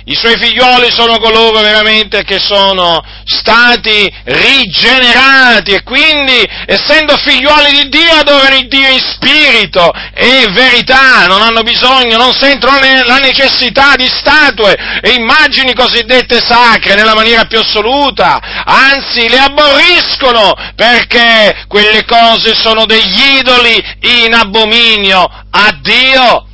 [0.09, 7.89] I suoi figlioli sono coloro veramente che sono stati rigenerati e quindi, essendo figlioli di
[7.89, 13.95] Dio, adorano il Dio in spirito e verità, non hanno bisogno, non sentono la necessità
[13.97, 22.05] di statue e immagini cosiddette sacre nella maniera più assoluta, anzi le aborriscono perché quelle
[22.05, 23.83] cose sono degli idoli
[24.23, 26.47] in abominio a Dio.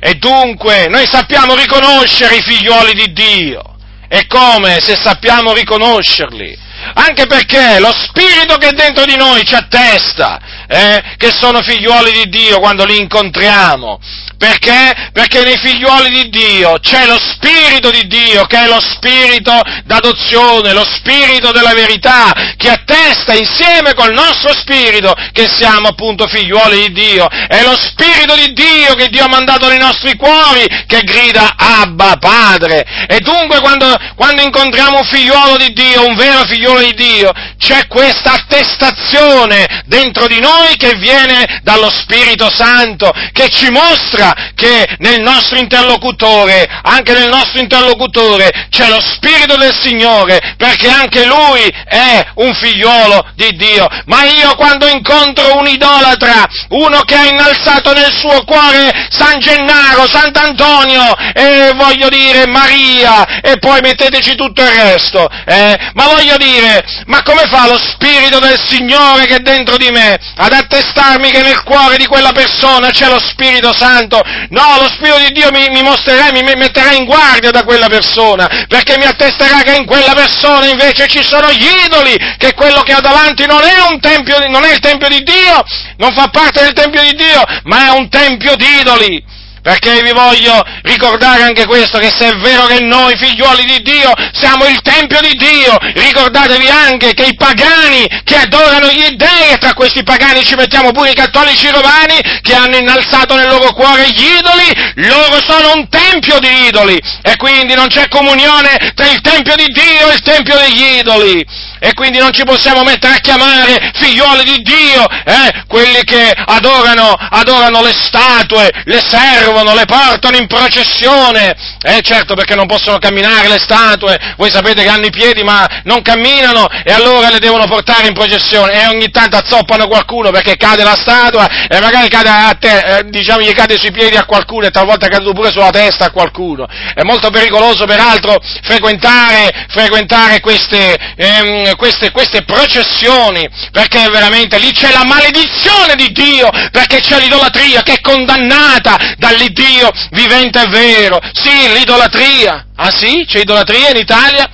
[0.00, 3.76] E dunque noi sappiamo riconoscere i figlioli di Dio.
[4.08, 6.56] E come se sappiamo riconoscerli?
[6.94, 10.38] Anche perché lo spirito che è dentro di noi ci attesta
[10.68, 13.98] eh, che sono figlioli di Dio quando li incontriamo.
[14.38, 15.10] Perché?
[15.12, 20.72] Perché nei figlioli di Dio c'è lo Spirito di Dio, che è lo Spirito d'adozione,
[20.72, 26.92] lo Spirito della verità, che attesta insieme col nostro Spirito che siamo appunto figlioli di
[26.92, 27.26] Dio.
[27.26, 32.16] È lo Spirito di Dio che Dio ha mandato nei nostri cuori che grida Abba,
[32.20, 32.86] Padre.
[33.08, 37.86] E dunque quando, quando incontriamo un figliuolo di Dio, un vero figliolo di Dio, c'è
[37.86, 45.20] questa attestazione dentro di noi che viene dallo Spirito Santo, che ci mostra che nel
[45.20, 52.26] nostro interlocutore, anche nel nostro interlocutore, c'è lo Spirito del Signore, perché anche Lui è
[52.34, 53.86] un figliolo di Dio.
[54.06, 60.06] Ma io quando incontro un idolatra, uno che ha innalzato nel suo cuore San Gennaro,
[60.06, 65.76] Sant'Antonio, e voglio dire Maria, e poi metteteci tutto il resto, eh?
[65.94, 66.57] ma voglio dire,
[67.06, 71.42] ma come fa lo Spirito del Signore che è dentro di me ad attestarmi che
[71.42, 74.22] nel cuore di quella persona c'è lo Spirito Santo?
[74.50, 78.66] no, lo Spirito di Dio mi, mi mostrerà, mi metterà in guardia da quella persona,
[78.68, 82.92] perché mi attesterà che in quella persona invece ci sono gli idoli, che quello che
[82.92, 85.64] ha davanti non è un tempio, non è il Tempio di Dio,
[85.96, 89.24] non fa parte del Tempio di Dio, ma è un Tempio di idoli.
[89.68, 94.14] Perché vi voglio ricordare anche questo, che se è vero che noi, figliuoli di Dio,
[94.32, 99.58] siamo il Tempio di Dio, ricordatevi anche che i pagani che adorano gli dei, e
[99.58, 104.08] tra questi pagani ci mettiamo pure i cattolici romani, che hanno innalzato nel loro cuore
[104.08, 109.20] gli idoli, loro sono un Tempio di idoli, e quindi non c'è comunione tra il
[109.20, 111.44] Tempio di Dio e il Tempio degli idoli
[111.78, 117.12] e quindi non ci possiamo mettere a chiamare figlioli di Dio, eh, quelli che adorano,
[117.12, 123.48] adorano, le statue, le servono, le portano in processione, eh, certo perché non possono camminare
[123.48, 127.66] le statue, voi sapete che hanno i piedi ma non camminano e allora le devono
[127.66, 128.82] portare in processione.
[128.82, 133.04] E ogni tanto azzoppano qualcuno perché cade la statua e magari cade a te, eh,
[133.08, 136.10] diciamo gli cade sui piedi a qualcuno e talvolta è caduto pure sulla testa a
[136.10, 136.66] qualcuno.
[136.94, 144.92] È molto pericoloso peraltro frequentare, frequentare queste, ehm, queste, queste processioni, perché veramente lì c'è
[144.92, 151.20] la maledizione di Dio, perché c'è l'idolatria che è condannata dall'Iddio vivente e vero.
[151.32, 152.66] Sì, l'idolatria.
[152.76, 153.24] Ah sì?
[153.26, 154.48] C'è idolatria in Italia?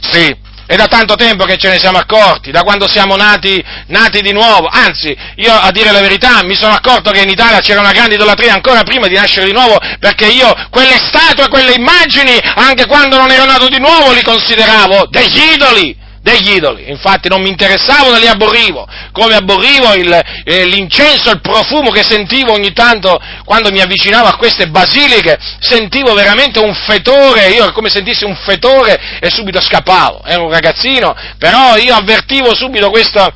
[0.00, 0.34] Sì,
[0.70, 4.30] è da tanto tempo che ce ne siamo accorti, da quando siamo nati, nati, di
[4.30, 4.68] nuovo.
[4.70, 8.14] Anzi, io a dire la verità mi sono accorto che in Italia c'era una grande
[8.14, 13.16] idolatria ancora prima di nascere di nuovo, perché io quelle statue, quelle immagini, anche quando
[13.16, 18.18] non ero nato di nuovo, li consideravo degli idoli degli idoli, infatti non mi interessavano,
[18.18, 20.12] li aborrivo, come aborrivo il,
[20.44, 26.12] eh, l'incenso, il profumo che sentivo ogni tanto quando mi avvicinavo a queste basiliche, sentivo
[26.12, 31.76] veramente un fetore, io come sentissi un fetore e subito scappavo, ero un ragazzino, però
[31.76, 33.32] io avvertivo subito questo,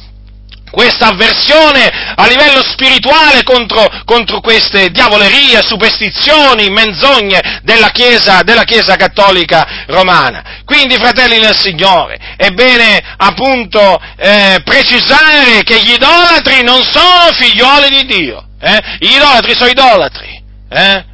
[0.74, 8.96] questa avversione a livello spirituale contro, contro, queste diavolerie, superstizioni, menzogne della Chiesa, della Chiesa
[8.96, 10.62] cattolica romana.
[10.64, 17.88] Quindi, fratelli del Signore, è bene appunto eh, precisare che gli idolatri non sono figlioli
[17.90, 18.44] di Dio.
[18.60, 18.80] Eh?
[18.98, 20.42] Gli idolatri sono idolatri.
[20.70, 21.04] Eh?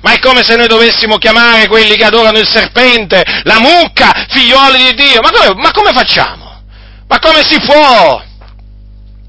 [0.00, 4.90] Ma è come se noi dovessimo chiamare quelli che adorano il serpente, la mucca, figlioli
[4.90, 5.20] di Dio.
[5.20, 6.62] Ma come, ma come facciamo?
[7.06, 8.25] Ma come si può?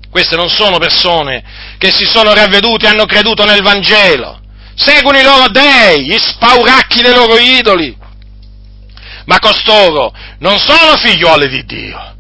[0.09, 1.43] Queste non sono persone
[1.77, 4.39] che si sono ravveduti e hanno creduto nel Vangelo.
[4.75, 7.95] Seguono i loro dei, gli spauracchi dei loro idoli.
[9.25, 12.15] Ma costoro non sono figlioli di Dio.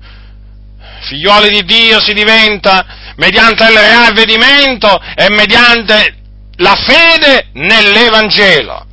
[1.01, 2.85] Figlioli di Dio si diventa
[3.15, 6.15] mediante il ravvedimento e mediante
[6.57, 8.85] la fede nell'Evangelo.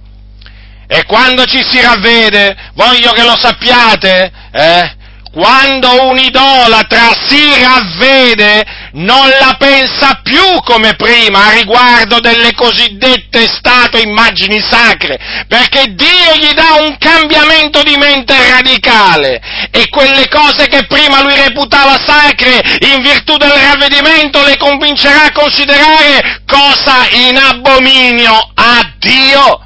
[0.87, 4.97] E quando ci si ravvede, voglio che lo sappiate, eh,
[5.33, 8.65] quando un idolatra si ravvede,
[8.95, 15.19] non la pensa più come prima a riguardo delle cosiddette statue immagini sacre,
[15.49, 19.41] perché Dio gli dà un cambiamento di mente radicale
[19.71, 22.61] e quelle cose che prima lui reputava sacre
[22.93, 29.61] in virtù del ravvedimento le convincerà a considerare cosa in abominio a Dio.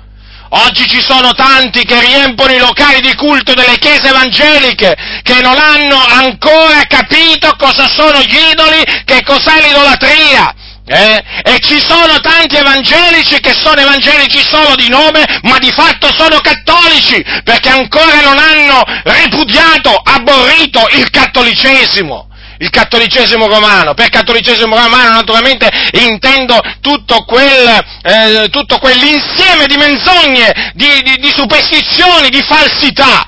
[0.51, 5.59] Oggi ci sono tanti che riempono i locali di culto delle chiese evangeliche che non
[5.59, 10.55] hanno ancora capito cosa sono gli idoli, che cos'è l'idolatria.
[10.87, 11.23] Eh?
[11.45, 16.39] E ci sono tanti evangelici che sono evangelici solo di nome, ma di fatto sono
[16.41, 22.29] cattolici, perché ancora non hanno ripudiato, aborrito il cattolicesimo
[22.59, 23.95] il cattolicesimo romano.
[23.95, 31.33] Per cattolicesimo romano naturalmente intendo tutto, quel, eh, tutto quell'insieme di menzogne, di, di, di
[31.35, 33.27] superstizioni, di falsità.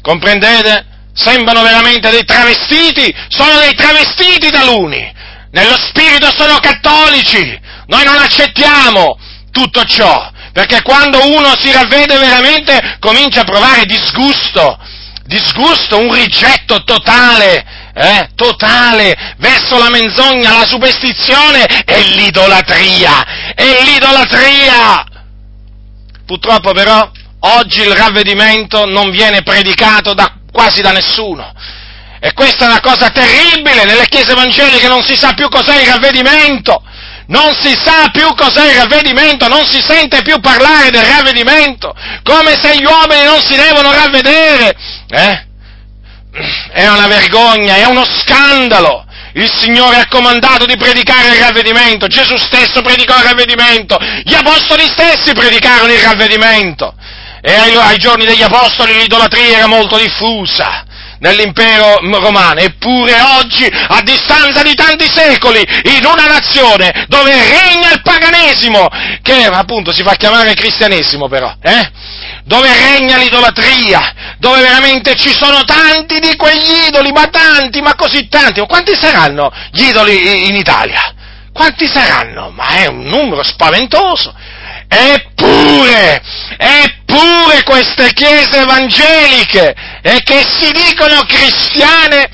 [0.00, 0.86] Comprendete?
[1.14, 5.20] Sembrano veramente dei travestiti, sono dei travestiti taluni.
[5.50, 7.60] Nello spirito sono cattolici.
[7.86, 9.18] Noi non accettiamo
[9.50, 14.78] tutto ciò, perché quando uno si ravvede veramente comincia a provare disgusto,
[15.24, 23.54] disgusto, un rigetto totale eh, totale verso la menzogna, la superstizione e l'idolatria.
[23.54, 25.04] E l'idolatria!
[26.24, 31.52] Purtroppo però oggi il ravvedimento non viene predicato da, quasi da nessuno.
[32.20, 35.88] E questa è una cosa terribile, nelle chiese evangeliche non si sa più cos'è il
[35.88, 36.80] ravvedimento,
[37.26, 42.56] non si sa più cos'è il ravvedimento, non si sente più parlare del ravvedimento, come
[42.62, 44.76] se gli uomini non si devono ravvedere.
[45.08, 45.50] Eh?
[46.32, 49.04] È una vergogna, è uno scandalo.
[49.34, 54.86] Il Signore ha comandato di predicare il ravvedimento, Gesù stesso predicò il ravvedimento, gli apostoli
[54.88, 56.94] stessi predicarono il ravvedimento.
[57.40, 60.84] E ai, ai giorni degli apostoli l'idolatria era molto diffusa
[61.22, 65.64] nell'impero romano, eppure oggi, a distanza di tanti secoli,
[65.96, 68.88] in una nazione dove regna il paganesimo,
[69.22, 71.90] che appunto si fa chiamare cristianesimo però, eh?
[72.44, 78.28] dove regna l'idolatria, dove veramente ci sono tanti di quegli idoli, ma tanti, ma così
[78.28, 81.14] tanti, ma quanti saranno gli idoli in Italia?
[81.52, 82.50] Quanti saranno?
[82.50, 84.34] Ma è un numero spaventoso.
[84.94, 86.22] Eppure,
[86.58, 92.28] eppure queste chiese evangeliche, eh, che si dicono cristiane,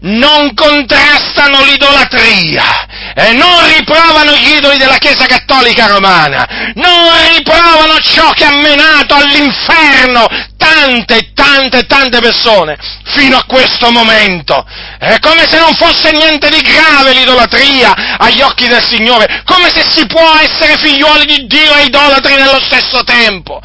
[0.00, 8.30] non contrastano l'idolatria, e non riprovano gli idoli della Chiesa Cattolica Romana, non riprovano ciò
[8.30, 14.64] che ha menato all'inferno tante, tante, tante persone fino a questo momento.
[14.98, 19.84] È come se non fosse niente di grave l'idolatria agli occhi del Signore, come se
[19.88, 23.60] si può essere figliuoli di Dio e idolatri nello stesso tempo.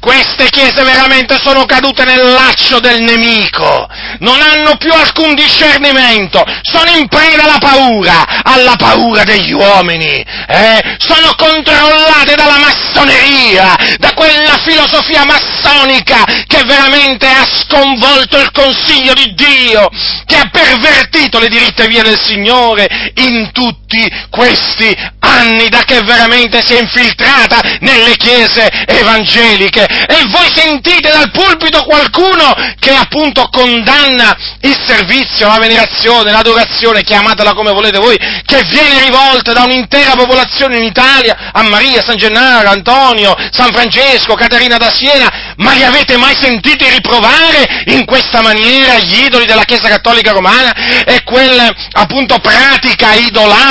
[0.00, 3.88] Queste chiese veramente sono cadute nel laccio del nemico,
[4.20, 10.96] non hanno più alcun discernimento, sono in preda alla paura, alla paura degli uomini, eh?
[10.98, 19.34] sono controllate dalla massoneria, da quella filosofia massonica che veramente ha sconvolto il consiglio di
[19.34, 19.88] Dio,
[20.24, 23.85] che ha pervertito le diritte vie del Signore in tutti
[24.30, 29.84] questi anni da che veramente si è infiltrata nelle chiese evangeliche.
[29.84, 37.54] E voi sentite dal pulpito qualcuno che appunto condanna il servizio, la venerazione, l'adorazione, chiamatela
[37.54, 42.68] come volete voi, che viene rivolta da un'intera popolazione in Italia a Maria, San Gennaro,
[42.68, 48.98] Antonio, San Francesco, Caterina da Siena, ma li avete mai sentiti riprovare in questa maniera
[48.98, 51.04] gli idoli della Chiesa Cattolica Romana?
[51.04, 53.14] E quella appunto pratica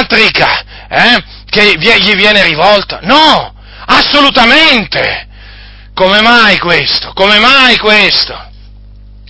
[0.05, 2.99] idolatrica eh, che gli viene rivolta?
[3.01, 3.53] No,
[3.85, 5.27] assolutamente!
[5.93, 7.13] Come mai questo?
[7.13, 8.37] Come mai questo?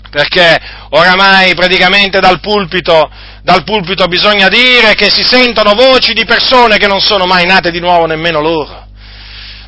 [0.09, 0.59] Perché
[0.89, 3.09] oramai praticamente dal pulpito,
[3.43, 7.69] dal pulpito bisogna dire che si sentono voci di persone che non sono mai nate
[7.69, 8.84] di nuovo nemmeno loro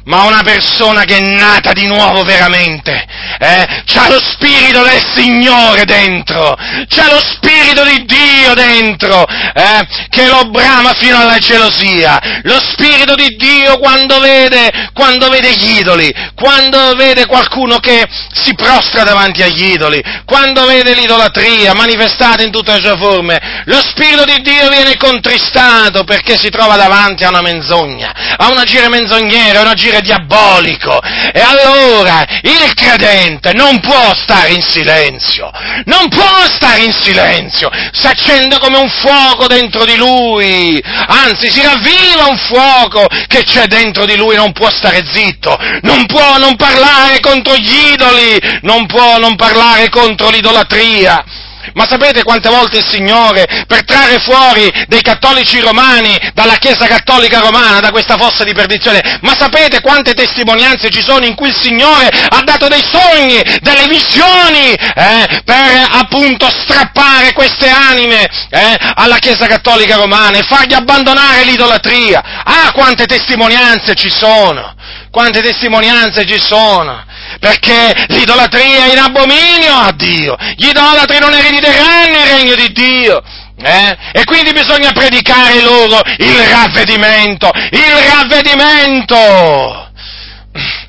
[0.08, 3.06] ma una persona che è nata di nuovo veramente,
[3.40, 6.56] eh, c'ha lo spirito del Signore dentro,
[6.88, 13.16] c'ha lo spirito di Dio dentro, eh, che lo brama fino alla gelosia, lo spirito
[13.16, 19.44] di Dio quando vede, quando vede gli idoli, quando vede qualcuno che si prostra davanti
[19.44, 24.70] agli idoli, quando vede l'idolatria manifestata in tutte le sue forme, lo spirito di Dio
[24.70, 29.68] viene contristato perché si trova davanti a una menzogna, a un agire menzognero, a un
[29.68, 31.00] agire diabolico.
[31.02, 35.52] E allora il credente non può stare in silenzio,
[35.86, 41.62] non può stare in silenzio, si accende come un fuoco dentro di lui, anzi si
[41.62, 46.56] ravviva un fuoco che c'è dentro di lui, non può stare zitto, non può non
[46.56, 51.46] parlare contro gli idoli, non può non parlare contro l'idolatria.
[51.74, 57.40] Ma sapete quante volte il Signore, per trarre fuori dei cattolici romani dalla Chiesa cattolica
[57.40, 61.56] romana, da questa fossa di perdizione, ma sapete quante testimonianze ci sono in cui il
[61.56, 69.18] Signore ha dato dei sogni, delle visioni, eh, per appunto strappare queste anime eh, alla
[69.18, 72.24] Chiesa cattolica romana e fargli abbandonare l'idolatria?
[72.44, 74.76] Ah, quante testimonianze ci sono!
[75.12, 77.06] Quante testimonianze ci sono!
[77.40, 83.22] Perché l'idolatria è in abominio a Dio, gli idolatri non erediteranno il regno di Dio.
[83.60, 83.98] Eh?
[84.12, 89.86] E quindi bisogna predicare loro il ravvedimento, il ravvedimento!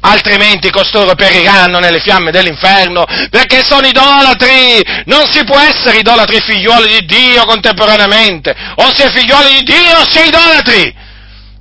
[0.00, 6.88] altrimenti costoro periranno nelle fiamme dell'inferno, perché sono idolatri, non si può essere idolatri figlioli
[6.88, 10.94] di Dio contemporaneamente, o si è figlioli di Dio o si è idolatri,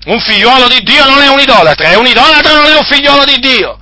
[0.06, 3.26] un figliolo di Dio non è un idolatra, e un idolatra non è un figliolo
[3.26, 3.78] di Dio,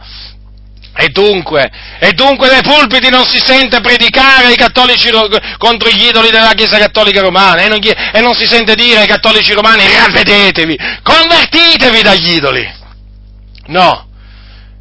[0.97, 1.69] e dunque,
[1.99, 5.09] e dunque nei pulpiti non si sente predicare ai cattolici
[5.57, 9.07] contro gli idoli della Chiesa Cattolica Romana e non, e non si sente dire ai
[9.07, 12.73] cattolici romani ravvedetevi, convertitevi dagli idoli.
[13.67, 14.07] No,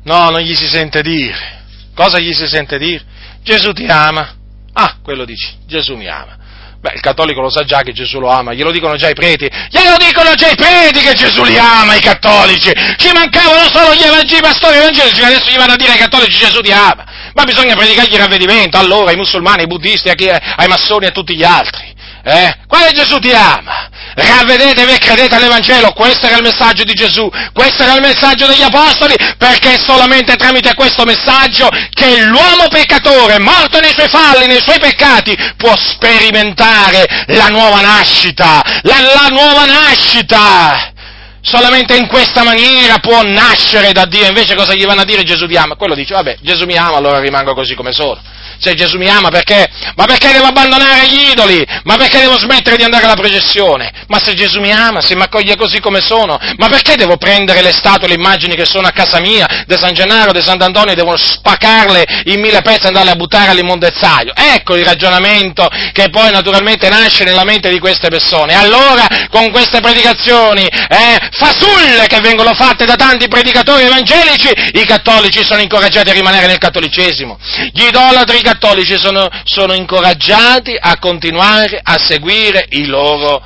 [0.04, 1.62] no, non gli si sente dire.
[1.96, 3.02] Cosa gli si sente dire?
[3.42, 4.36] Gesù ti ama.
[4.72, 6.36] Ah, quello dici, Gesù mi ama.
[6.84, 9.48] Beh, il cattolico lo sa già che Gesù lo ama, glielo dicono già i preti,
[9.70, 14.02] glielo dicono già i preti che Gesù li ama, i cattolici, ci mancavano solo gli
[14.02, 17.74] evangeli, pastori evangelici, adesso gli vanno a dire ai cattolici Gesù ti ama, ma bisogna
[17.74, 21.93] predicargli il ravvedimento, allora, ai musulmani, ai buddisti, ai massoni e a tutti gli altri,
[22.24, 22.56] eh?
[22.66, 23.88] Quale Gesù ti ama?
[24.14, 28.62] ravvedetevi e credete all'Evangelo, questo era il messaggio di Gesù, questo era il messaggio degli
[28.62, 34.60] Apostoli, perché è solamente tramite questo messaggio che l'uomo peccatore, morto nei suoi falli, nei
[34.60, 40.92] suoi peccati, può sperimentare la nuova nascita, la, la nuova nascita.
[41.40, 45.46] Solamente in questa maniera può nascere da Dio, invece cosa gli vanno a dire Gesù
[45.46, 45.74] ti ama?
[45.74, 48.18] Quello dice, vabbè, Gesù mi ama, allora rimango così come sono
[48.58, 49.66] se Gesù mi ama perché?
[49.96, 51.64] Ma perché devo abbandonare gli idoli?
[51.84, 53.90] Ma perché devo smettere di andare alla processione?
[54.08, 57.62] Ma se Gesù mi ama, se mi accoglie così come sono, ma perché devo prendere
[57.62, 60.96] le statue, le immagini che sono a casa mia, di San Gennaro, di Sant'Antonio, e
[60.96, 64.32] devo spacarle in mille pezzi e andarle a buttare all'immondezzaio?
[64.34, 68.54] Ecco il ragionamento che poi naturalmente nasce nella mente di queste persone.
[68.54, 75.44] Allora, con queste predicazioni, eh, fasulle che vengono fatte da tanti predicatori evangelici, i cattolici
[75.44, 77.38] sono incoraggiati a rimanere nel cattolicesimo.
[77.72, 83.42] Gli idolatri cattolici sono, sono incoraggiati a continuare a seguire i loro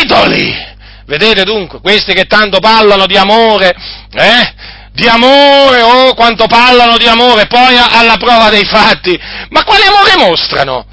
[0.00, 0.52] idoli.
[1.06, 3.74] Vedete dunque, questi che tanto parlano di amore,
[4.12, 4.54] eh?
[4.92, 9.18] Di amore, oh quanto parlano di amore, poi alla prova dei fatti.
[9.50, 10.84] Ma quale amore mostrano?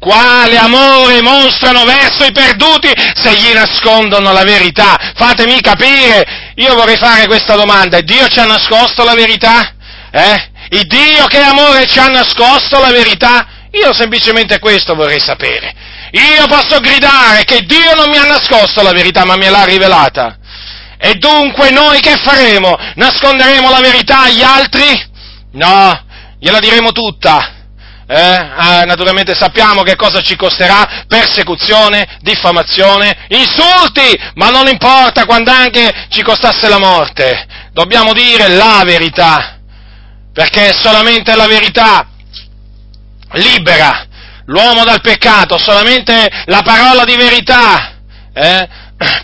[0.00, 5.12] Quale amore mostrano verso i perduti se gli nascondono la verità?
[5.14, 9.74] Fatemi capire, io vorrei fare questa domanda, Dio ci ha nascosto la verità?
[10.10, 10.49] Eh?
[10.72, 13.46] Il Dio che amore ci ha nascosto la verità?
[13.72, 15.74] Io semplicemente questo vorrei sapere.
[16.12, 20.38] Io posso gridare che Dio non mi ha nascosto la verità, ma me l'ha rivelata.
[20.96, 22.76] E dunque noi che faremo?
[22.94, 25.08] Nasconderemo la verità agli altri?
[25.52, 26.04] No,
[26.38, 27.54] gliela diremo tutta.
[28.06, 28.16] Eh?
[28.16, 36.06] Ah, naturalmente sappiamo che cosa ci costerà persecuzione, diffamazione, insulti, ma non importa quando anche
[36.10, 37.46] ci costasse la morte.
[37.72, 39.59] Dobbiamo dire la verità
[40.32, 42.06] perché solamente la verità
[43.32, 44.06] libera
[44.46, 47.94] l'uomo dal peccato, solamente la parola di verità
[48.32, 48.68] eh,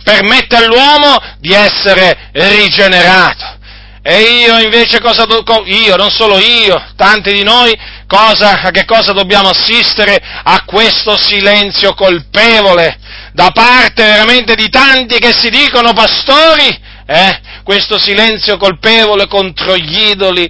[0.02, 3.54] permette all'uomo di essere rigenerato.
[4.02, 7.76] E io invece cosa do, io, non solo io, tanti di noi,
[8.06, 10.16] cosa, a che cosa dobbiamo assistere?
[10.44, 12.98] A questo silenzio colpevole
[13.32, 16.68] da parte veramente di tanti che si dicono pastori,
[17.04, 17.40] eh?
[17.64, 20.48] questo silenzio colpevole contro gli idoli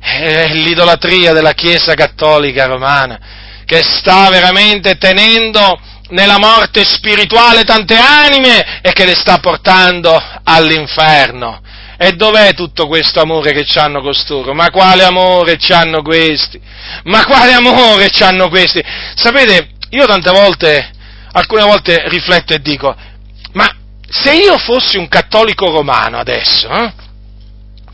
[0.00, 3.18] è l'idolatria della Chiesa cattolica romana,
[3.64, 5.78] che sta veramente tenendo
[6.08, 11.60] nella morte spirituale tante anime e che le sta portando all'inferno.
[11.96, 14.54] E dov'è tutto questo amore che hanno costoro?
[14.54, 16.58] Ma quale amore hanno questi?
[17.04, 18.82] Ma quale amore hanno questi?
[19.14, 20.90] Sapete, io tante volte,
[21.32, 22.96] alcune volte rifletto e dico,
[23.52, 23.70] ma
[24.08, 26.92] se io fossi un cattolico romano adesso, eh?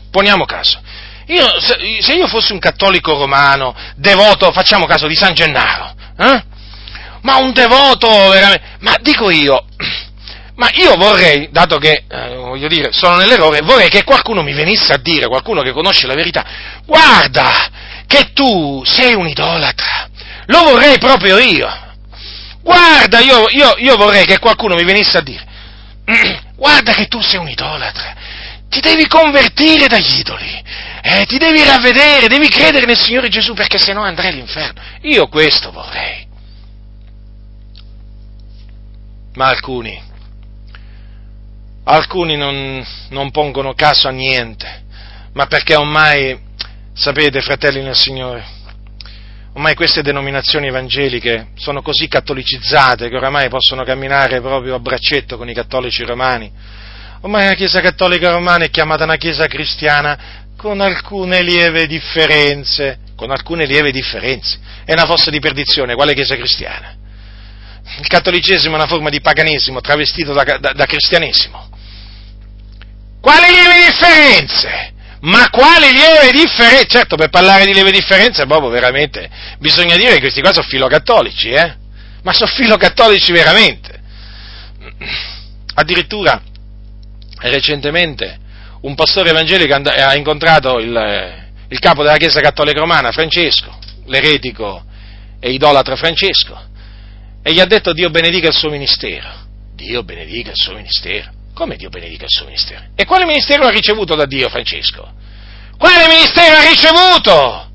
[0.09, 0.79] poniamo caso,
[1.27, 6.43] io, se, io fossi un cattolico romano, devoto, facciamo caso, di San Gennaro, eh?
[7.21, 9.65] ma un devoto veramente, ma dico io,
[10.55, 14.93] ma io vorrei, dato che, eh, voglio dire, sono nell'errore, vorrei che qualcuno mi venisse
[14.93, 16.45] a dire, qualcuno che conosce la verità,
[16.85, 17.71] guarda
[18.07, 20.09] che tu sei un idolatra,
[20.45, 21.69] lo vorrei proprio io,
[22.61, 25.45] guarda, io, io, io vorrei che qualcuno mi venisse a dire,
[26.55, 28.15] guarda che tu sei un idolatra,
[28.69, 30.63] ti devi convertire dagli idoli,
[31.09, 34.81] Eh, ti devi ravvedere, devi credere nel Signore Gesù perché se no andrai all'inferno.
[35.03, 36.27] Io questo vorrei.
[39.35, 39.97] Ma alcuni,
[41.85, 44.83] alcuni non, non pongono caso a niente,
[45.31, 46.37] ma perché ormai,
[46.93, 48.43] sapete, fratelli nel Signore,
[49.53, 55.47] ormai queste denominazioni evangeliche sono così cattolicizzate che oramai possono camminare proprio a braccetto con
[55.47, 56.51] i cattolici romani.
[57.21, 63.31] Ormai la Chiesa cattolica romana è chiamata una Chiesa cristiana con alcune lieve differenze, con
[63.31, 64.59] alcune lieve differenze.
[64.83, 66.95] È una fossa di perdizione, quale Chiesa cristiana?
[67.99, 71.69] Il cattolicesimo è una forma di paganesimo travestito da, da, da cristianesimo.
[73.21, 74.93] Quali lieve differenze?
[75.21, 76.87] Ma quali lieve differenze?
[76.87, 79.29] Certo, per parlare di lieve differenze, proprio veramente,
[79.59, 81.75] bisogna dire che questi qua sono filocattolici, eh?
[82.23, 84.01] Ma sono filocattolici veramente.
[85.75, 86.41] Addirittura,
[87.39, 88.39] recentemente,
[88.87, 94.83] un pastore evangelico ha incontrato il, il capo della Chiesa Cattolica Romana, Francesco, l'eretico
[95.39, 96.57] e idolatra Francesco,
[97.43, 99.45] e gli ha detto Dio benedica il suo ministero.
[99.75, 101.31] Dio benedica il suo ministero.
[101.53, 102.85] Come Dio benedica il suo ministero?
[102.95, 105.13] E quale ministero ha ricevuto da Dio Francesco?
[105.77, 107.69] Quale ministero ha ricevuto?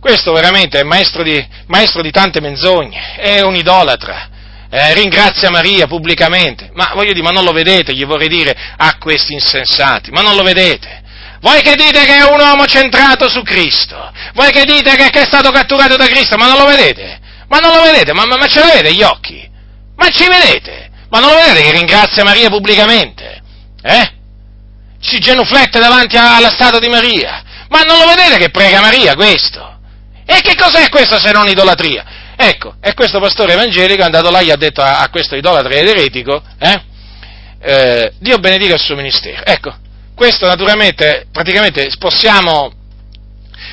[0.00, 4.30] Questo veramente è maestro di, maestro di tante menzogne, è un idolatra,
[4.70, 8.96] eh, ringrazia Maria pubblicamente, ma voglio dire, ma non lo vedete, gli vorrei dire a
[8.98, 11.02] questi insensati, ma non lo vedete?
[11.40, 15.22] Voi che dite che è un uomo centrato su Cristo, voi che dite che, che
[15.22, 17.18] è stato catturato da Cristo, ma non lo vedete?
[17.48, 18.12] Ma non lo vedete?
[18.12, 19.48] Ma, ma, ma ce l'avete gli occhi?
[19.96, 20.90] Ma ci vedete?
[21.08, 23.42] Ma non lo vedete che ringrazia Maria pubblicamente?
[23.82, 24.12] Eh?
[25.00, 27.42] Si genuflette davanti alla statua di Maria.
[27.68, 29.78] Ma non lo vedete che prega Maria questo?
[30.26, 32.04] E che cos'è questo se non idolatria?
[32.40, 35.34] Ecco, e questo pastore evangelico è andato là e gli ha detto a, a questo
[35.34, 36.82] idolatra ed eretico, eh,
[37.60, 39.44] eh, Dio benedica il suo ministero.
[39.44, 39.74] Ecco,
[40.14, 42.72] questo naturalmente, praticamente possiamo,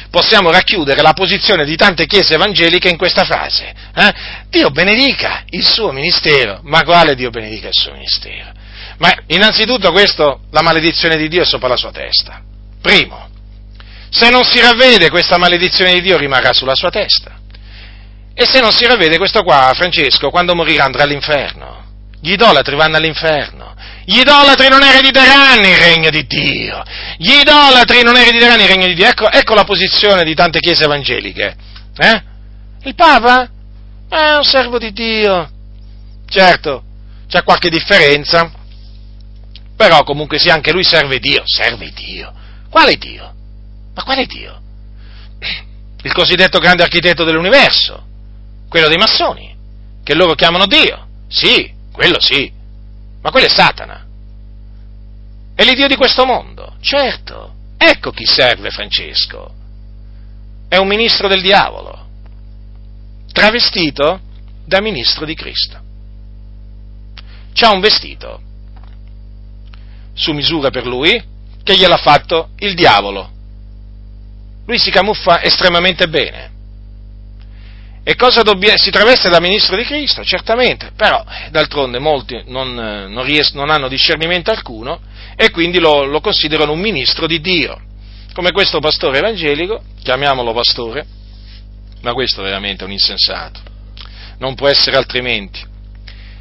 [0.09, 3.71] possiamo racchiudere la posizione di tante chiese evangeliche in questa frase.
[3.95, 4.13] Eh?
[4.49, 6.61] Dio benedica il suo ministero.
[6.63, 8.51] Ma quale Dio benedica il suo ministero?
[8.97, 12.41] Ma innanzitutto questo, la maledizione di Dio è sopra la sua testa.
[12.81, 13.29] Primo,
[14.09, 17.43] se non si ravvede questa maledizione di Dio rimarrà sulla sua testa.
[18.37, 21.83] E se non si ravvede questo qua, Francesco, quando morirà andrà all'inferno.
[22.19, 23.73] Gli idolatri vanno all'inferno.
[24.03, 26.83] Gli idolatri non erediteranno il regno di Dio.
[27.17, 29.07] Gli idolatri non erediteranno il regno di Dio.
[29.07, 31.55] Ecco, ecco la posizione di tante chiese evangeliche.
[31.97, 32.23] Eh?
[32.83, 33.49] Il Papa?
[34.09, 35.49] È un servo di Dio.
[36.27, 36.83] Certo,
[37.29, 38.51] c'è qualche differenza,
[39.77, 41.43] però comunque sia anche lui serve Dio.
[41.45, 42.33] Serve Dio.
[42.69, 43.33] Quale Dio?
[43.93, 44.61] Ma quale Dio?
[46.03, 48.13] Il cosiddetto grande architetto dell'universo
[48.75, 49.55] quello dei massoni,
[50.03, 51.07] che loro chiamano Dio.
[51.29, 52.51] Sì, quello sì,
[53.21, 54.05] ma quello è Satana.
[55.55, 57.53] È l'Iddio di questo mondo, certo.
[57.77, 59.49] Ecco chi serve Francesco.
[60.67, 62.05] È un ministro del diavolo,
[63.31, 64.19] travestito
[64.65, 65.79] da ministro di Cristo.
[67.53, 68.41] C'ha un vestito
[70.15, 71.23] su misura per lui
[71.63, 73.31] che gliel'ha fatto il diavolo.
[74.65, 76.54] Lui si camuffa estremamente bene.
[78.07, 83.23] E cosa dobbiamo, si traveste da ministro di Cristo, certamente, però d'altronde molti non, non,
[83.23, 84.99] ries, non hanno discernimento alcuno
[85.35, 87.81] e quindi lo, lo, considerano un ministro di Dio,
[88.33, 91.03] come questo pastore evangelico, chiamiamolo pastore,
[92.01, 93.59] ma questo veramente è un insensato,
[94.37, 95.59] non può essere altrimenti.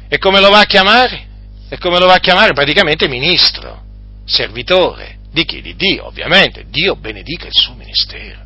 [0.07, 1.25] E come lo va a chiamare?
[1.67, 2.53] E come lo va a chiamare?
[2.53, 3.81] Praticamente ministro,
[4.23, 5.63] servitore, di chi?
[5.63, 8.43] Di Dio, ovviamente, Dio benedica il suo ministero.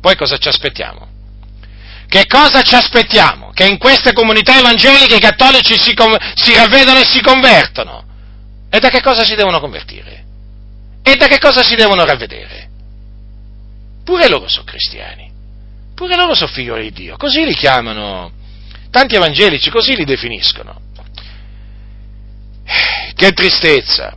[0.00, 1.08] Poi cosa ci aspettiamo?
[2.08, 3.50] Che cosa ci aspettiamo?
[3.52, 5.94] Che in queste comunità evangeliche i cattolici si,
[6.34, 8.04] si ravvedano e si convertono.
[8.70, 10.24] E da che cosa si devono convertire?
[11.02, 12.68] E da che cosa si devono ravvedere?
[14.04, 15.30] Pure loro sono cristiani,
[15.94, 18.32] pure loro sono figlioli di Dio, così li chiamano
[18.90, 20.80] tanti evangelici, così li definiscono.
[23.14, 24.16] Che tristezza,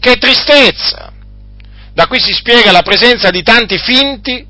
[0.00, 1.12] che tristezza!
[1.92, 4.46] Da qui si spiega la presenza di tanti finti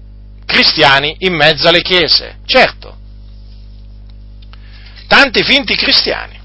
[0.47, 2.97] cristiani in mezzo alle chiese, certo.
[5.07, 6.40] Tanti finti cristiani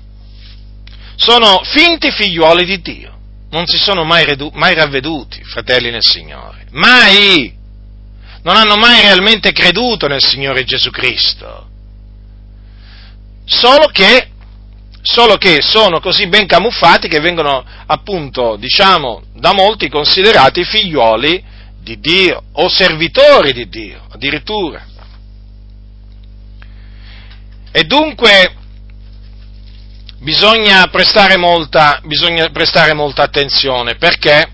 [1.15, 3.17] sono finti figliuoli di Dio,
[3.51, 7.59] non si sono mai, redu- mai ravveduti, fratelli nel Signore, mai!
[8.43, 11.69] Non hanno mai realmente creduto nel Signore Gesù Cristo,
[13.45, 14.29] solo che
[15.03, 21.43] solo che sono così ben camuffati che vengono appunto, diciamo, da molti considerati figliuoli
[21.81, 24.85] di Dio o servitori di Dio, addirittura.
[27.71, 28.55] E dunque
[30.19, 34.51] bisogna prestare molta, bisogna prestare molta attenzione perché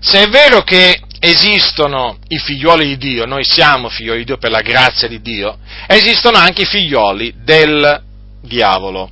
[0.00, 4.50] se è vero che esistono i figlioli di Dio, noi siamo figlioli di Dio per
[4.50, 8.02] la grazia di Dio, esistono anche i figlioli del
[8.42, 9.10] diavolo.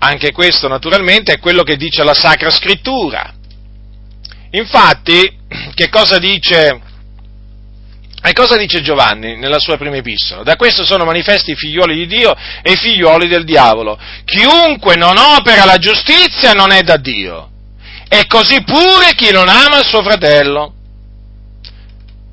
[0.00, 3.34] Anche questo naturalmente è quello che dice la Sacra Scrittura.
[4.50, 5.36] Infatti,
[5.74, 6.80] che cosa dice,
[8.22, 10.42] e cosa dice Giovanni nella sua prima epistola?
[10.42, 13.98] Da questo sono manifesti i figlioli di Dio e i figlioli del diavolo.
[14.24, 17.50] Chiunque non opera la giustizia non è da Dio.
[18.08, 20.72] E così pure chi non ama il suo fratello.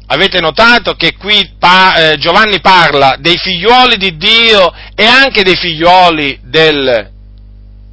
[0.08, 6.40] Avete notato che qui eh, Giovanni parla dei figlioli di Dio e anche dei figlioli
[6.44, 7.12] del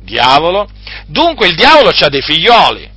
[0.03, 0.69] diavolo?
[1.07, 2.92] Dunque il diavolo ha dei figlioli.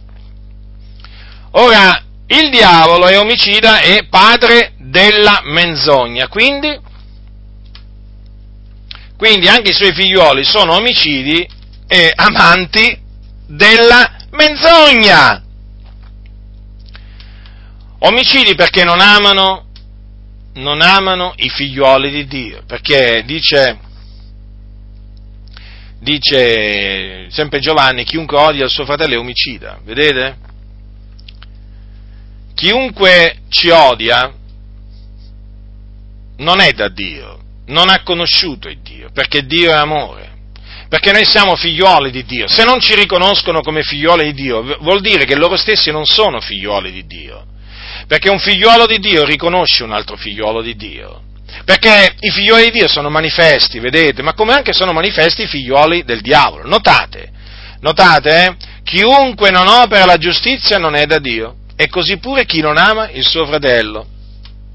[1.57, 6.77] Ora, il diavolo è omicida e padre della menzogna, quindi,
[9.15, 11.47] quindi anche i suoi figlioli sono omicidi
[11.87, 12.99] e amanti
[13.47, 15.43] della menzogna.
[17.99, 19.67] Omicidi perché non amano,
[20.55, 23.79] non amano i figlioli di Dio, perché dice,
[25.99, 30.53] dice sempre Giovanni, chiunque odia il suo fratello è omicida, vedete?
[32.55, 34.33] Chiunque ci odia
[36.37, 40.33] non è da Dio, non ha conosciuto il Dio, perché Dio è amore.
[40.87, 42.47] Perché noi siamo figlioli di Dio.
[42.47, 46.39] Se non ci riconoscono come figlioli di Dio, vuol dire che loro stessi non sono
[46.39, 47.45] figlioli di Dio.
[48.07, 51.23] Perché un figliolo di Dio riconosce un altro figliolo di Dio.
[51.65, 56.03] Perché i figlioli di Dio sono manifesti, vedete, ma come anche sono manifesti i figlioli
[56.03, 56.67] del diavolo.
[56.67, 57.31] Notate,
[57.81, 58.55] notate, eh?
[58.83, 63.09] chiunque non opera la giustizia non è da Dio, e così pure chi non ama
[63.09, 64.05] il suo fratello.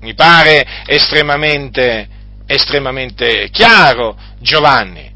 [0.01, 2.09] Mi pare estremamente,
[2.47, 5.09] estremamente chiaro Giovanni.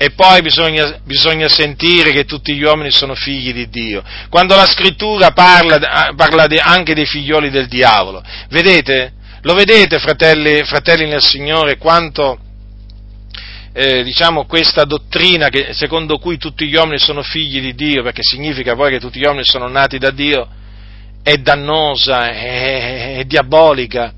[0.00, 4.02] E poi bisogna, bisogna, sentire che tutti gli uomini sono figli di Dio.
[4.28, 9.14] Quando la scrittura parla, parla anche dei figlioli del diavolo, vedete?
[9.42, 12.38] Lo vedete, fratelli, fratelli nel Signore, quanto
[13.72, 18.22] eh, diciamo questa dottrina che, secondo cui tutti gli uomini sono figli di Dio, perché
[18.22, 20.48] significa poi che tutti gli uomini sono nati da Dio,
[21.22, 24.12] è dannosa, è, è diabolica.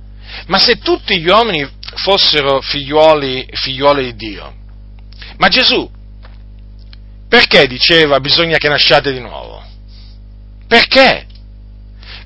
[0.46, 4.54] Ma se tutti gli uomini fossero figlioli, figlioli di Dio,
[5.38, 5.90] ma Gesù,
[7.28, 9.62] perché diceva bisogna che nasciate di nuovo?
[10.66, 11.26] Perché?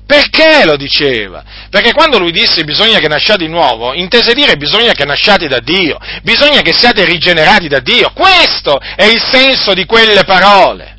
[0.05, 1.43] Perché lo diceva?
[1.69, 5.59] Perché quando lui disse bisogna che nasciate di nuovo, intese dire bisogna che nasciate da
[5.59, 8.11] Dio, bisogna che siate rigenerati da Dio.
[8.13, 10.94] Questo è il senso di quelle parole.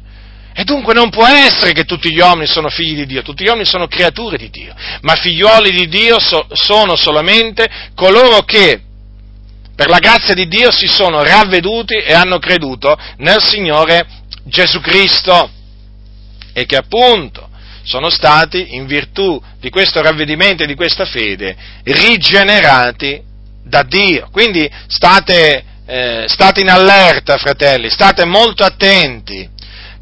[0.59, 3.48] E dunque non può essere che tutti gli uomini sono figli di Dio, tutti gli
[3.48, 8.80] uomini sono creature di Dio, ma figlioli di Dio so, sono solamente coloro che
[9.74, 14.07] per la grazia di Dio si sono ravveduti e hanno creduto nel Signore
[14.44, 15.50] Gesù Cristo
[16.54, 17.50] e che appunto
[17.82, 21.54] sono stati, in virtù di questo ravvedimento e di questa fede,
[21.84, 23.20] rigenerati
[23.62, 24.30] da Dio.
[24.32, 29.50] Quindi state, eh, state in allerta, fratelli, state molto attenti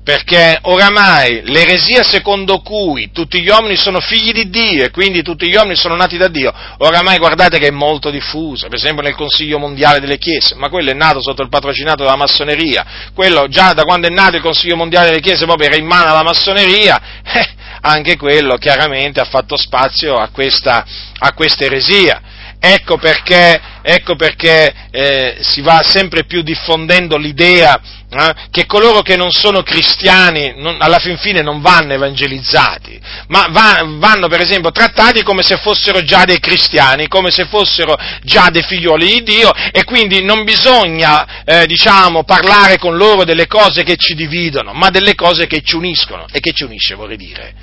[0.05, 5.49] perché oramai l'eresia secondo cui tutti gli uomini sono figli di Dio e quindi tutti
[5.49, 9.15] gli uomini sono nati da Dio, oramai guardate che è molto diffusa, per esempio nel
[9.15, 12.85] Consiglio Mondiale delle Chiese, ma quello è nato sotto il patrocinato della massoneria,
[13.15, 16.11] quello già da quando è nato il Consiglio Mondiale delle Chiese proprio era in mano
[16.11, 17.49] alla massoneria, eh,
[17.81, 20.85] anche quello chiaramente ha fatto spazio a questa,
[21.19, 22.21] a questa eresia.
[22.67, 29.17] Ecco perché, ecco perché eh, si va sempre più diffondendo l'idea eh, che coloro che
[29.17, 32.99] non sono cristiani non, alla fin fine non vanno evangelizzati,
[33.29, 37.95] ma va, vanno per esempio trattati come se fossero già dei cristiani, come se fossero
[38.23, 43.47] già dei figlioli di Dio e quindi non bisogna eh, diciamo, parlare con loro delle
[43.47, 46.25] cose che ci dividono, ma delle cose che ci uniscono.
[46.33, 47.55] E che ci unisce vorrei dire?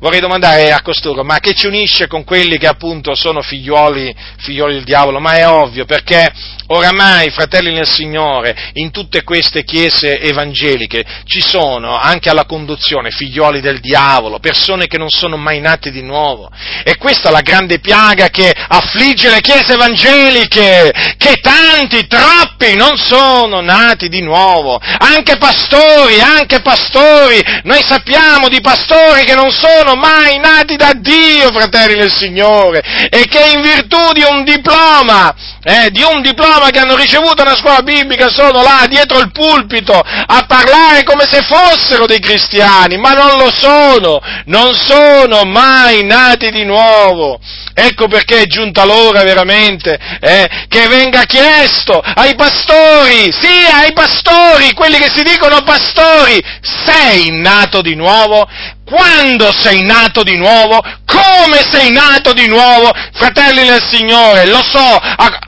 [0.00, 4.74] Vorrei domandare a costoro, ma che ci unisce con quelli che appunto sono figlioli, figlioli
[4.74, 5.20] del diavolo?
[5.20, 6.32] Ma è ovvio, perché
[6.68, 13.60] oramai, fratelli nel Signore, in tutte queste chiese evangeliche ci sono anche alla conduzione figlioli
[13.60, 16.50] del diavolo, persone che non sono mai nate di nuovo.
[16.84, 22.96] E questa è la grande piaga che affligge le chiese evangeliche, che tanti, troppi non
[22.96, 24.80] sono nati di nuovo.
[24.98, 31.50] Anche pastori, anche pastori, noi sappiamo di pastori che non sono mai nati da Dio,
[31.52, 36.78] fratelli del Signore, e che in virtù di un diploma, eh, di un diploma che
[36.78, 42.06] hanno ricevuto una scuola biblica sono là dietro il pulpito a parlare come se fossero
[42.06, 47.38] dei cristiani, ma non lo sono, non sono mai nati di nuovo.
[47.74, 54.72] Ecco perché è giunta l'ora veramente eh, che venga chiesto ai pastori, sì, ai pastori,
[54.72, 58.48] quelli che si dicono pastori, sei nato di nuovo?
[58.88, 60.80] Quando sei nato di nuovo?
[61.04, 62.90] Come sei nato di nuovo?
[63.12, 65.38] Fratelli del Signore, lo so, a,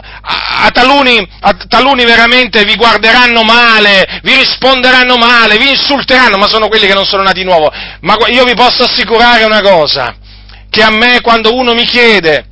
[0.64, 6.68] a, taluni, a taluni veramente vi guarderanno male, vi risponderanno male, vi insulteranno, ma sono
[6.68, 7.72] quelli che non sono nati di nuovo.
[8.00, 10.14] Ma io vi posso assicurare una cosa,
[10.68, 12.44] che a me quando uno mi chiede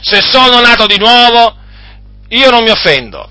[0.00, 1.56] se sono nato di nuovo,
[2.28, 3.30] io non mi offendo.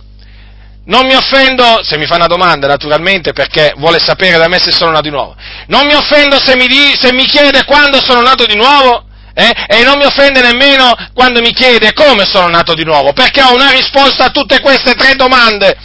[0.86, 4.74] Non mi offendo se mi fa una domanda, naturalmente, perché vuole sapere da me se
[4.74, 5.36] sono nato di nuovo.
[5.68, 9.52] Non mi offendo se mi, di, se mi chiede quando sono nato di nuovo, eh?
[9.68, 13.54] E non mi offende nemmeno quando mi chiede come sono nato di nuovo, perché ho
[13.54, 15.76] una risposta a tutte queste tre domande.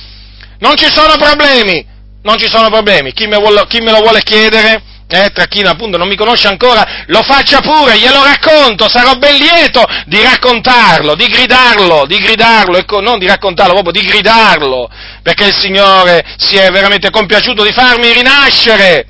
[0.59, 1.86] Non ci sono problemi,
[2.22, 3.12] non ci sono problemi.
[3.12, 6.48] Chi me, vuole, chi me lo vuole chiedere, eh, tra chi appunto non mi conosce
[6.48, 12.76] ancora, lo faccia pure, glielo racconto, sarò ben lieto di raccontarlo, di gridarlo, di gridarlo,
[12.76, 14.88] ecco, non di raccontarlo, proprio di gridarlo,
[15.22, 19.06] perché il Signore si è veramente compiaciuto di farmi rinascere.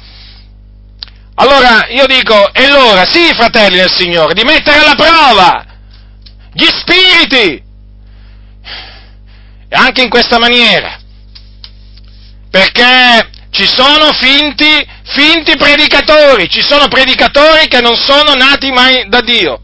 [1.34, 5.64] Allora io dico, è l'ora, sì, fratelli del Signore, di mettere alla prova
[6.53, 7.62] gli spiriti,
[9.68, 10.96] e anche in questa maniera,
[12.51, 19.20] perché ci sono finti, finti predicatori, ci sono predicatori che non sono nati mai da
[19.20, 19.61] Dio.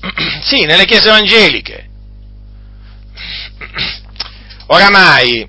[0.46, 1.88] Sì, nelle chiese evangeliche.
[4.66, 5.48] Oramai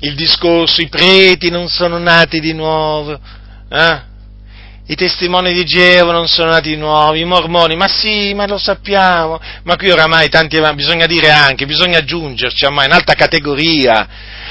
[0.00, 3.18] il discorso, i preti non sono nati di nuovo,
[3.68, 4.05] eh?
[4.88, 8.58] I testimoni di Geova non sono nati di nuovo, i mormoni, ma sì, ma lo
[8.58, 14.06] sappiamo, ma qui oramai tanti, bisogna dire anche, bisogna aggiungerci ormai un'altra categoria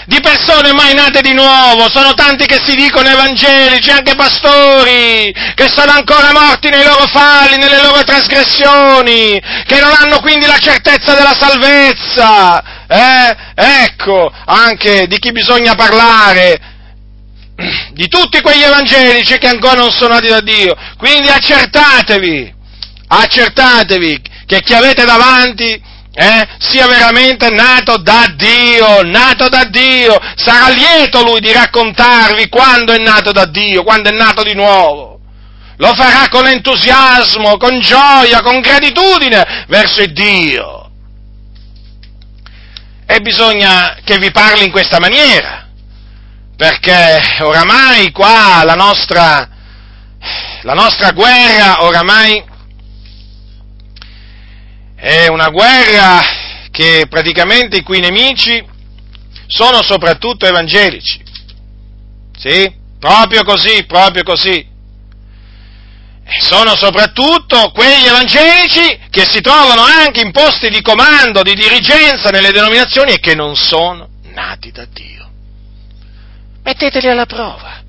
[0.06, 5.68] di persone mai nate di nuovo, sono tanti che si dicono evangelici, anche pastori, che
[5.68, 11.16] sono ancora morti nei loro falli, nelle loro trasgressioni, che non hanno quindi la certezza
[11.16, 13.36] della salvezza, eh?
[13.56, 16.60] Ecco, anche di chi bisogna parlare,
[17.94, 20.76] di tutti quegli evangelici che ancora non sono nati da Dio.
[20.98, 22.54] Quindi accertatevi,
[23.08, 25.82] accertatevi che chi avete davanti
[26.18, 30.18] eh, sia veramente nato da Dio, nato da Dio.
[30.36, 35.20] Sarà lieto lui di raccontarvi quando è nato da Dio, quando è nato di nuovo.
[35.78, 40.86] Lo farà con entusiasmo, con gioia, con gratitudine verso il Dio
[43.06, 45.65] e bisogna che vi parli in questa maniera,
[46.56, 49.50] perché oramai qua la nostra,
[50.62, 52.44] la nostra guerra oramai
[54.96, 56.22] è una guerra
[56.72, 58.64] che praticamente i cui nemici
[59.48, 61.24] sono soprattutto evangelici.
[62.38, 62.74] Sì?
[63.00, 64.74] Proprio così, proprio così
[66.40, 72.52] sono soprattutto quegli evangelici che si trovano anche in posti di comando, di dirigenza nelle
[72.52, 75.30] denominazioni e che non sono nati da Dio.
[76.66, 77.80] Metteteli alla prova.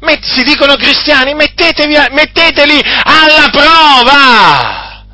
[0.00, 5.04] Met- si dicono cristiani, metteteli alla prova.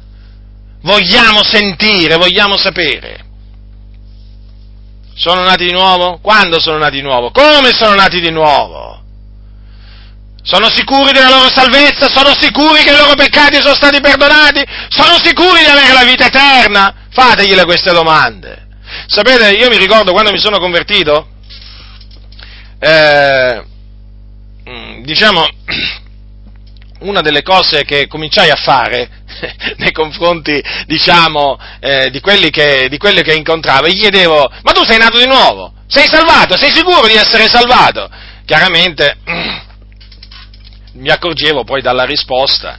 [0.82, 3.24] Vogliamo sentire, vogliamo sapere.
[5.16, 6.20] Sono nati di nuovo?
[6.22, 7.32] Quando sono nati di nuovo?
[7.32, 9.02] Come sono nati di nuovo?
[10.42, 12.08] Sono sicuri della loro salvezza?
[12.08, 14.64] Sono sicuri che i loro peccati sono stati perdonati?
[14.88, 16.94] Sono sicuri di avere la vita eterna?
[17.10, 18.68] Fategliele queste domande.
[19.08, 21.29] Sapete, io mi ricordo quando mi sono convertito,
[22.80, 23.62] eh,
[24.68, 25.46] mm, diciamo,
[27.00, 29.08] una delle cose che cominciai a fare
[29.76, 34.84] nei confronti, diciamo, eh, di, quelli che, di quelli che incontravo, gli chiedevo, ma tu
[34.84, 35.74] sei nato di nuovo?
[35.86, 36.56] Sei salvato?
[36.56, 38.08] Sei sicuro di essere salvato?
[38.46, 39.18] Chiaramente
[40.94, 42.78] mi accorgevo poi dalla risposta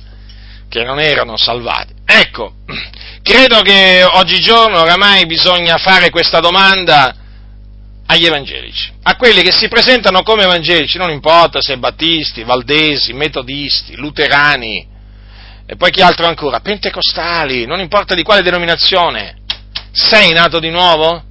[0.68, 1.94] che non erano salvati.
[2.06, 2.54] Ecco,
[3.22, 7.16] credo che oggigiorno oramai bisogna fare questa domanda
[8.06, 13.96] agli evangelici, a quelli che si presentano come evangelici, non importa se battisti, valdesi, metodisti,
[13.96, 14.88] luterani,
[15.66, 19.38] e poi chi altro ancora, pentecostali, non importa di quale denominazione,
[19.92, 21.24] sei nato di nuovo?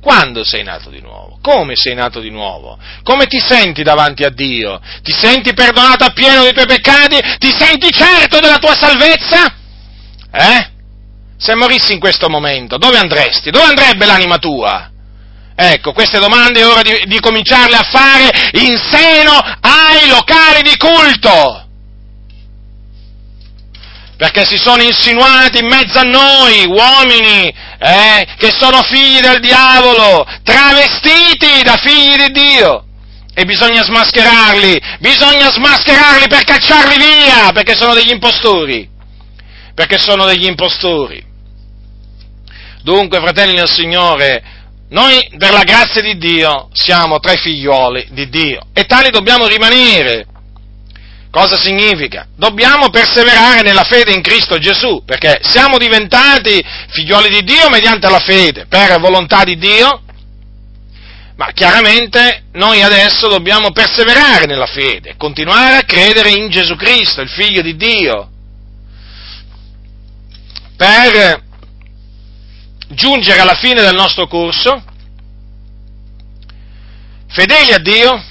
[0.00, 1.38] Quando sei nato di nuovo?
[1.42, 2.78] Come sei nato di nuovo?
[3.02, 4.80] Come ti senti davanti a Dio?
[5.02, 7.18] Ti senti perdonato appieno dei tuoi peccati?
[7.38, 9.54] Ti senti certo della tua salvezza?
[10.32, 10.70] Eh?
[11.36, 13.50] Se morissi in questo momento, dove andresti?
[13.50, 14.90] Dove andrebbe l'anima tua?
[15.62, 20.74] Ecco, queste domande è ora di, di cominciarle a fare in seno ai locali di
[20.78, 21.66] culto
[24.16, 27.48] perché si sono insinuati in mezzo a noi uomini
[27.78, 32.84] eh, che sono figli del diavolo, travestiti da figli di Dio.
[33.32, 38.86] e bisogna smascherarli, bisogna smascherarli per cacciarli via, perché sono degli impostori,
[39.74, 41.24] perché sono degli impostori.
[42.82, 44.59] Dunque, fratelli del Signore,
[44.90, 49.46] noi per la grazia di Dio siamo tra i figlioli di Dio e tali dobbiamo
[49.46, 50.26] rimanere.
[51.30, 52.26] Cosa significa?
[52.36, 58.18] Dobbiamo perseverare nella fede in Cristo Gesù, perché siamo diventati figlioli di Dio mediante la
[58.18, 60.02] fede, per volontà di Dio,
[61.36, 67.28] ma chiaramente noi adesso dobbiamo perseverare nella fede, continuare a credere in Gesù Cristo, il
[67.28, 68.28] Figlio di Dio,
[70.76, 71.48] per
[72.90, 74.82] giungere alla fine del nostro corso,
[77.28, 78.22] fedeli a Dio,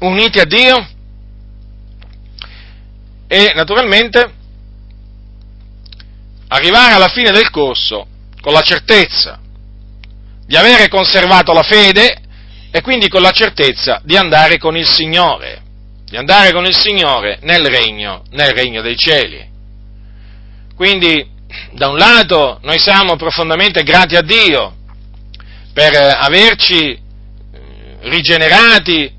[0.00, 0.88] uniti a Dio,
[3.28, 4.34] e naturalmente
[6.48, 8.06] arrivare alla fine del corso
[8.40, 9.40] con la certezza
[10.44, 12.20] di avere conservato la fede
[12.70, 15.62] e quindi con la certezza di andare con il Signore,
[16.04, 19.48] di andare con il Signore nel regno, nel regno dei cieli.
[20.74, 21.31] Quindi,
[21.72, 24.76] da un lato, noi siamo profondamente grati a Dio
[25.72, 26.98] per averci eh,
[28.02, 29.10] rigenerati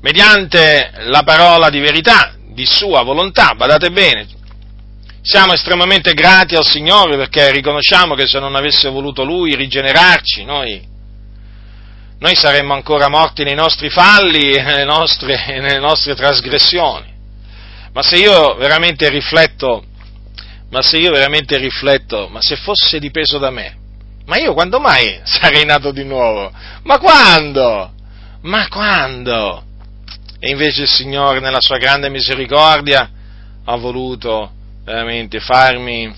[0.00, 4.26] mediante la parola di verità, di sua volontà, badate bene,
[5.22, 10.82] siamo estremamente grati al Signore perché riconosciamo che se non avesse voluto Lui rigenerarci, noi,
[12.18, 17.08] noi saremmo ancora morti nei nostri falli e nelle nostre, nelle nostre trasgressioni.
[17.92, 19.84] Ma se io veramente rifletto,
[20.70, 23.76] ma se io veramente rifletto, ma se fosse dipeso da me,
[24.26, 26.52] ma io quando mai sarei nato di nuovo?
[26.84, 27.92] Ma quando?
[28.42, 29.64] Ma quando?
[30.38, 33.10] E invece il Signore, nella sua grande misericordia,
[33.64, 34.52] ha voluto
[34.84, 36.10] veramente farmi,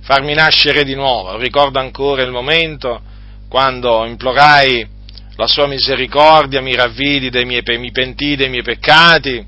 [0.00, 1.36] farmi nascere di nuovo.
[1.36, 3.02] Ricordo ancora il momento
[3.48, 4.88] quando implorai
[5.34, 9.44] la sua misericordia, mi ravvidi dei miei, mi pentii dei miei peccati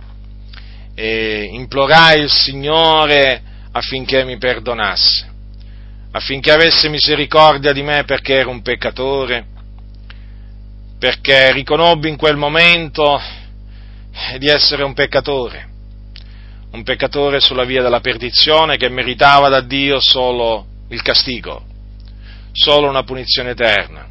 [0.95, 3.43] e implorai il Signore
[3.73, 5.31] affinché mi perdonasse,
[6.13, 9.47] affinché avesse misericordia di me perché ero un peccatore,
[10.99, 13.21] perché riconobbi in quel momento
[14.39, 15.69] di essere un peccatore,
[16.73, 21.65] un peccatore sulla via della perdizione che meritava da Dio solo il castigo,
[22.53, 24.09] solo una punizione eterna.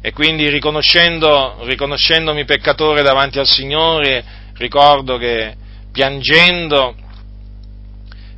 [0.00, 4.24] E quindi riconoscendo, riconoscendomi peccatore davanti al Signore,
[4.54, 5.54] ricordo che
[5.92, 6.96] piangendo,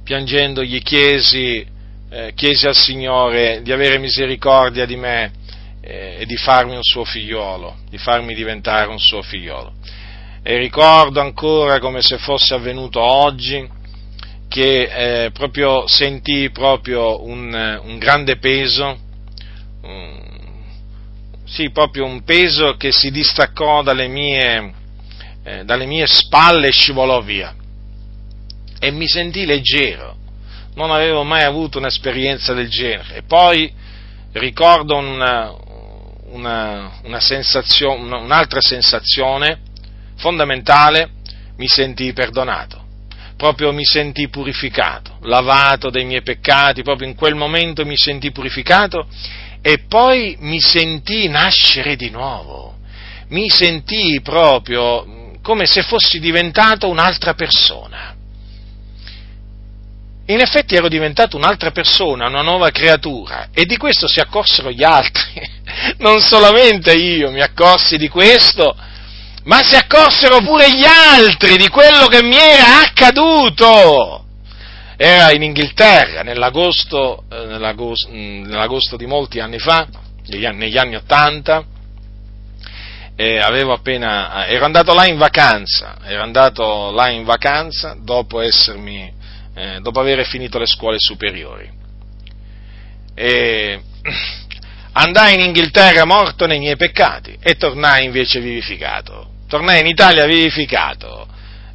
[0.05, 1.67] piangendo gli chiesi,
[2.11, 5.33] eh, chiesi al Signore di avere misericordia di me
[5.81, 9.73] eh, e di farmi un suo figliolo, di farmi diventare un suo figliolo
[10.47, 13.67] e ricordo ancora come se fosse avvenuto oggi
[14.47, 18.99] che eh, proprio sentii proprio un, un grande peso,
[19.81, 20.23] um,
[21.47, 24.75] sì, proprio un peso che si distaccò dalle mie,
[25.45, 27.55] eh, dalle mie spalle e scivolò via.
[28.85, 30.15] E mi sentii leggero,
[30.75, 33.17] non avevo mai avuto un'esperienza del genere.
[33.17, 33.73] E poi
[34.33, 35.55] ricordo una,
[36.25, 39.59] una, una sensazione, un'altra sensazione,
[40.17, 41.13] fondamentale,
[41.57, 42.85] mi sentii perdonato,
[43.39, 49.09] proprio mi sentii purificato, lavato dai miei peccati, proprio in quel momento mi sentii purificato
[49.63, 52.77] e poi mi sentii nascere di nuovo,
[53.29, 58.14] mi sentii proprio come se fossi diventato un'altra persona.
[60.27, 64.83] In effetti ero diventato un'altra persona, una nuova creatura e di questo si accorsero gli
[64.83, 65.53] altri.
[65.99, 68.77] Non solamente io mi accorsi di questo,
[69.45, 74.25] ma si accorsero pure gli altri di quello che mi era accaduto.
[74.97, 79.87] Era in Inghilterra nell'agosto, eh, nell'agosto, mm, nell'agosto di molti anni fa,
[80.27, 81.65] negli anni, negli anni 80,
[83.17, 89.13] e appena, ero andato là in vacanza, ero andato là in vacanza dopo, essermi,
[89.55, 91.71] eh, dopo aver finito le scuole superiori.
[93.15, 93.81] E
[94.93, 101.29] andai in Inghilterra morto nei miei peccati e tornai invece vivificato tornai in Italia vivificato,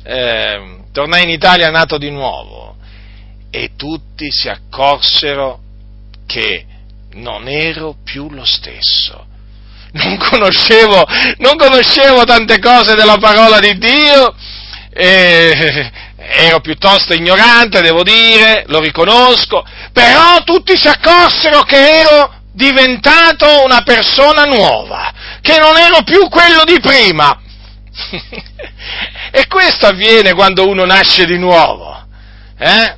[0.04, 2.76] eh, tornai in Italia nato di nuovo
[3.50, 5.62] e tutti si accorsero
[6.26, 6.66] che
[7.14, 9.28] non ero più lo stesso.
[9.92, 11.04] Non conoscevo,
[11.38, 14.36] non conoscevo tante cose della parola di Dio,
[14.92, 15.92] eh,
[16.30, 23.82] ero piuttosto ignorante, devo dire, lo riconosco, però tutti si accorsero che ero diventato una
[23.82, 25.12] persona nuova,
[25.42, 27.40] che non ero più quello di prima.
[29.32, 32.06] e questo avviene quando uno nasce di nuovo.
[32.58, 32.98] Eh?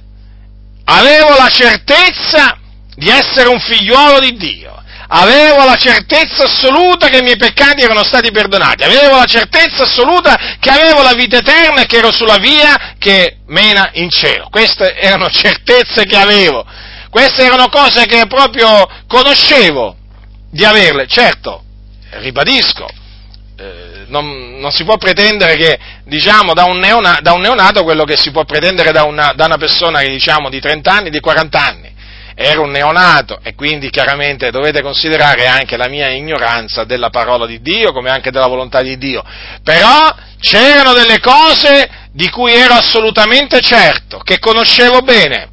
[0.86, 2.58] Avevo la certezza
[2.96, 4.81] di essere un figliuolo di Dio,
[5.14, 10.57] avevo la certezza assoluta che i miei peccati erano stati perdonati, avevo la certezza assoluta
[10.59, 14.47] che avevo la vita eterna e che ero sulla via che mena in cielo.
[14.49, 16.66] Queste erano certezze che avevo,
[17.09, 19.97] queste erano cose che proprio conoscevo
[20.49, 21.07] di averle.
[21.07, 21.64] Certo,
[22.12, 22.88] ribadisco,
[23.57, 28.05] eh, non, non, si può pretendere che, diciamo, da un, neona, da un, neonato quello
[28.05, 31.59] che si può pretendere da una, da una persona diciamo, di 30 anni, di 40
[31.59, 31.81] anni.
[32.44, 37.62] Era un neonato e quindi chiaramente dovete considerare anche la mia ignoranza della parola di
[37.62, 39.24] Dio come anche della volontà di Dio.
[39.64, 45.50] Però c'erano delle cose di cui ero assolutamente certo, che conoscevo bene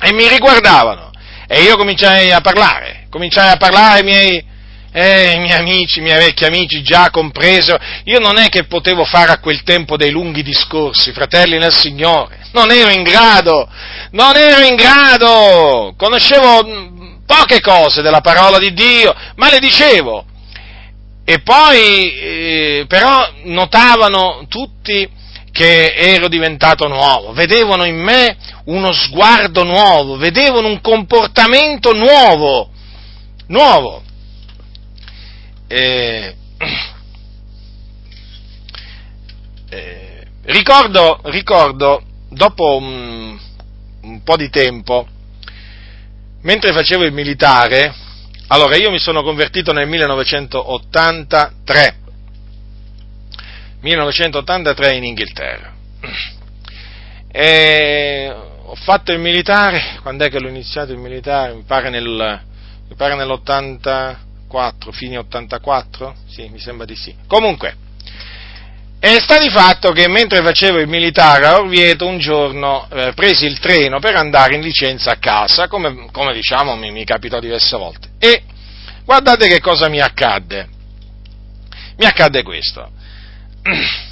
[0.00, 1.10] e mi riguardavano.
[1.46, 4.46] E io cominciai a parlare, cominciai a parlare ai miei,
[4.92, 9.04] eh, i miei amici, i miei vecchi amici, già compreso, io non è che potevo
[9.04, 13.68] fare a quel tempo dei lunghi discorsi, fratelli nel Signore, non ero in grado,
[14.12, 20.24] non ero in grado, conoscevo mm, poche cose della parola di Dio, ma le dicevo.
[21.24, 25.06] E poi, eh, però, notavano tutti
[25.52, 28.36] che ero diventato nuovo, vedevano in me
[28.66, 32.70] uno sguardo nuovo, vedevano un comportamento nuovo,
[33.48, 34.02] nuovo.
[35.70, 36.34] Eh,
[39.68, 43.38] eh, ricordo, ricordo, dopo un,
[44.00, 45.06] un po' di tempo,
[46.40, 47.94] mentre facevo il militare,
[48.46, 51.96] allora io mi sono convertito nel 1983,
[53.80, 55.74] 1983 in Inghilterra.
[57.30, 61.52] E ho fatto il militare, quando è che l'ho iniziato il militare?
[61.52, 62.40] Mi pare, nel,
[62.88, 66.14] mi pare nell'80, 84, fine 84?
[66.26, 67.14] Sì, mi sembra di sì.
[67.26, 67.76] Comunque,
[68.98, 73.44] è stato di fatto che mentre facevo il militare a Orvieto un giorno eh, presi
[73.44, 77.76] il treno per andare in licenza a casa, come, come diciamo mi, mi, capitò diverse
[77.76, 78.08] volte.
[78.18, 78.42] E
[79.04, 80.68] guardate che cosa mi accadde.
[81.98, 82.90] Mi accadde questo.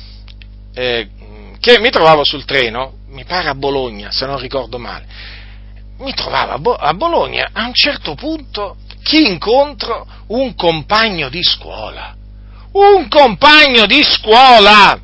[0.79, 1.09] Eh,
[1.59, 5.07] che mi trovavo sul treno, mi pare a Bologna, se non ricordo male.
[6.01, 8.77] Mi trovavo a, Bo- a Bologna, a un certo punto
[9.07, 10.05] chi incontro?
[10.29, 12.13] Un compagno di scuola.
[12.73, 15.01] Un compagno di scuola!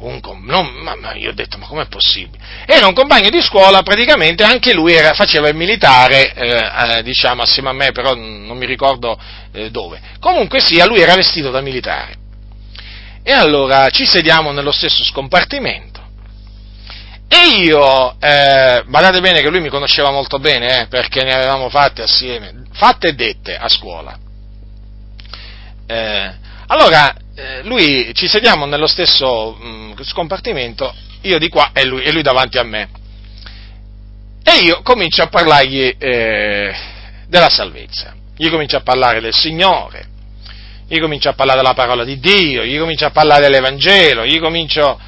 [0.00, 2.42] Com- non, ma, ma, io ho detto, ma com'è possibile?
[2.66, 7.42] Era un compagno di scuola, praticamente anche lui era, faceva il militare, eh, eh, diciamo,
[7.42, 9.16] assieme a me, però non mi ricordo
[9.52, 10.00] eh, dove.
[10.18, 12.16] Comunque sia, lui era vestito da militare.
[13.22, 15.89] E allora ci sediamo nello stesso scompartimento
[17.32, 21.68] e io, eh, badate bene che lui mi conosceva molto bene, eh, perché ne avevamo
[21.68, 24.18] fatte assieme, fatte e dette a scuola.
[25.86, 26.34] Eh,
[26.66, 32.02] allora, eh, lui, ci sediamo nello stesso mh, mm, scompartimento, io di qua e lui,
[32.02, 32.88] e lui, davanti a me.
[34.42, 36.74] E io comincio a parlargli eh,
[37.28, 40.04] della salvezza, io comincio a parlare del Signore,
[40.88, 44.98] io comincio a parlare della parola di Dio, io comincio a parlare dell'Evangelo, io comincio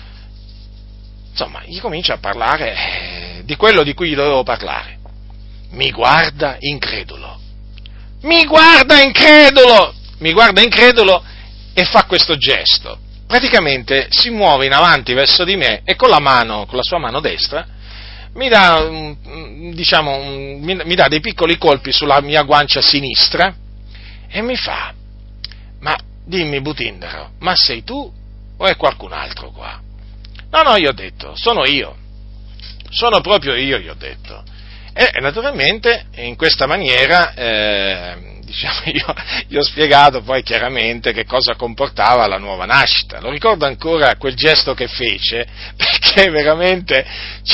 [1.32, 4.98] Insomma, gli comincia a parlare eh, di quello di cui gli dovevo parlare.
[5.70, 7.40] Mi guarda incredulo.
[8.22, 9.94] Mi guarda incredulo!
[10.18, 11.24] Mi guarda incredulo
[11.72, 12.98] e fa questo gesto.
[13.26, 16.98] Praticamente si muove in avanti verso di me e con la mano, con la sua
[16.98, 17.66] mano destra,
[18.34, 18.88] mi dà,
[19.72, 23.54] diciamo, mi dà dei piccoli colpi sulla mia guancia sinistra
[24.28, 24.94] e mi fa,
[25.80, 28.12] ma dimmi Butindaro, ma sei tu
[28.56, 29.80] o è qualcun altro qua?
[30.52, 31.96] No, no, io ho detto, sono io.
[32.90, 34.44] Sono proprio io, gli ho detto.
[34.92, 39.14] E naturalmente in questa maniera, eh, diciamo, io
[39.48, 43.18] gli ho spiegato poi chiaramente che cosa comportava la nuova nascita.
[43.20, 47.02] Lo ricordo ancora quel gesto che fece, perché veramente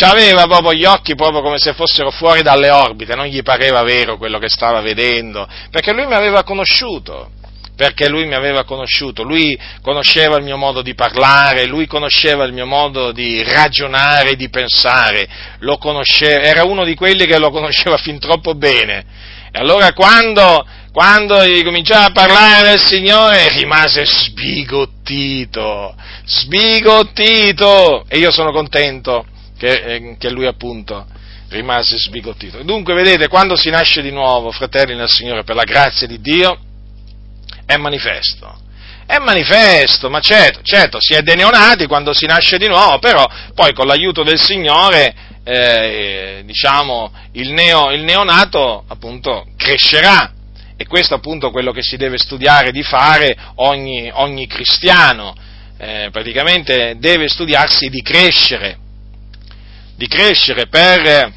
[0.01, 4.17] aveva proprio gli occhi proprio come se fossero fuori dalle orbite, non gli pareva vero
[4.17, 7.31] quello che stava vedendo, perché lui mi aveva conosciuto
[7.79, 12.53] perché lui mi aveva conosciuto, lui conosceva il mio modo di parlare, lui conosceva il
[12.53, 15.29] mio modo di ragionare, di pensare,
[16.19, 19.05] era uno di quelli che lo conosceva fin troppo bene.
[19.53, 25.95] E allora quando, quando cominciava a parlare del Signore rimase sbigottito,
[26.25, 29.25] sbigottito, e io sono contento
[29.57, 31.07] che, eh, che lui appunto
[31.51, 32.61] rimase sbigottito.
[32.65, 36.63] Dunque, vedete, quando si nasce di nuovo, fratelli nel Signore, per la grazia di Dio,
[37.69, 38.61] è manifesto.
[39.05, 43.27] È manifesto, ma certo, certo, si è dei neonati quando si nasce di nuovo, però
[43.55, 45.15] poi con l'aiuto del Signore,
[45.45, 50.33] eh, diciamo, il, neo, il neonato appunto crescerà.
[50.79, 55.35] E questo appunto è quello che si deve studiare di fare ogni, ogni cristiano.
[55.77, 58.79] Eh, praticamente deve studiarsi di crescere,
[59.97, 61.33] di crescere per,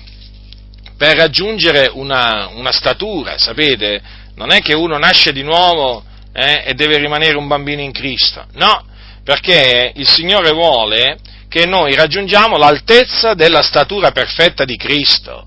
[0.98, 4.02] per raggiungere una, una statura, sapete,
[4.36, 8.46] non è che uno nasce di nuovo eh, e deve rimanere un bambino in Cristo,
[8.54, 8.86] no,
[9.24, 11.18] perché il Signore vuole
[11.48, 15.46] che noi raggiungiamo l'altezza della statura perfetta di Cristo.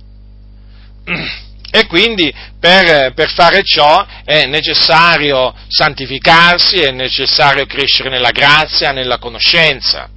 [1.75, 9.19] E quindi per, per, fare ciò è necessario santificarsi, è necessario crescere nella grazia, nella
[9.19, 10.09] conoscenza.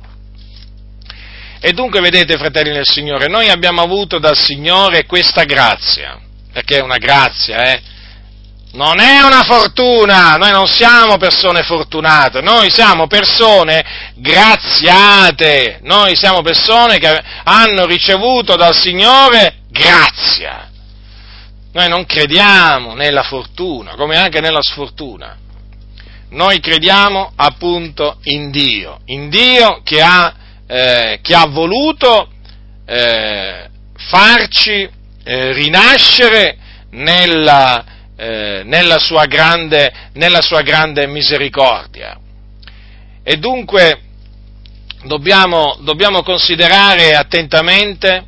[1.60, 6.19] E dunque vedete, fratelli del Signore, noi abbiamo avuto dal Signore questa grazia,
[6.53, 7.81] perché è una grazia, eh?
[8.78, 13.84] Non è una fortuna, noi non siamo persone fortunate, noi siamo persone
[14.14, 20.70] graziate, noi siamo persone che hanno ricevuto dal Signore grazia.
[21.74, 25.36] Noi non crediamo nella fortuna, come anche nella sfortuna.
[26.30, 30.32] Noi crediamo appunto in Dio, in Dio che ha,
[30.68, 32.30] eh, che ha voluto
[32.86, 34.88] eh, farci
[35.24, 36.58] eh, rinascere
[36.91, 42.19] nella, eh, nella, sua grande, nella sua grande misericordia.
[43.23, 44.02] E dunque
[45.03, 48.26] dobbiamo, dobbiamo considerare attentamente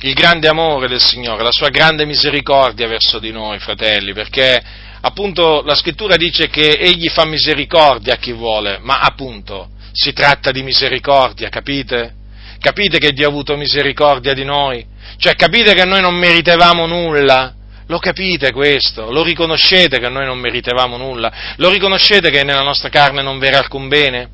[0.00, 4.62] il grande amore del Signore, la sua grande misericordia verso di noi, fratelli, perché
[5.00, 10.50] appunto la scrittura dice che egli fa misericordia a chi vuole, ma appunto si tratta
[10.50, 12.22] di misericordia, capite?
[12.58, 14.84] Capite che Dio ha avuto misericordia di noi?
[15.16, 17.54] Cioè capite che noi non meritevamo nulla?
[17.86, 19.10] Lo capite questo?
[19.10, 21.32] Lo riconoscete che noi non meritevamo nulla?
[21.56, 24.30] Lo riconoscete che nella nostra carne non v'era alcun bene?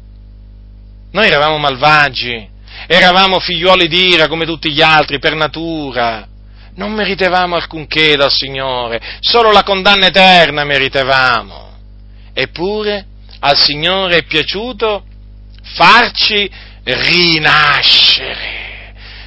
[1.13, 2.49] Noi eravamo malvagi,
[2.87, 6.29] eravamo figliuoli d'ira come tutti gli altri per natura,
[6.75, 11.69] non meritevamo alcunché dal Signore, solo la condanna eterna meritevamo.
[12.33, 13.07] Eppure
[13.41, 15.05] al Signore è piaciuto
[15.75, 16.49] farci
[16.85, 18.39] rinascere,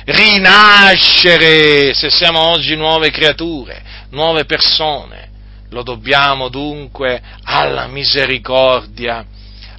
[0.06, 3.82] rinascere se siamo oggi nuove creature,
[4.14, 5.30] nuove persone.
[5.70, 9.26] Lo dobbiamo dunque alla misericordia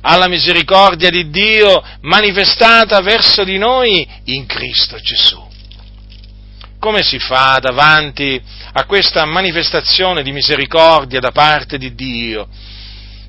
[0.07, 5.43] alla misericordia di Dio manifestata verso di noi in Cristo Gesù.
[6.79, 8.39] Come si fa davanti
[8.75, 12.47] a questa manifestazione di misericordia da parte di Dio?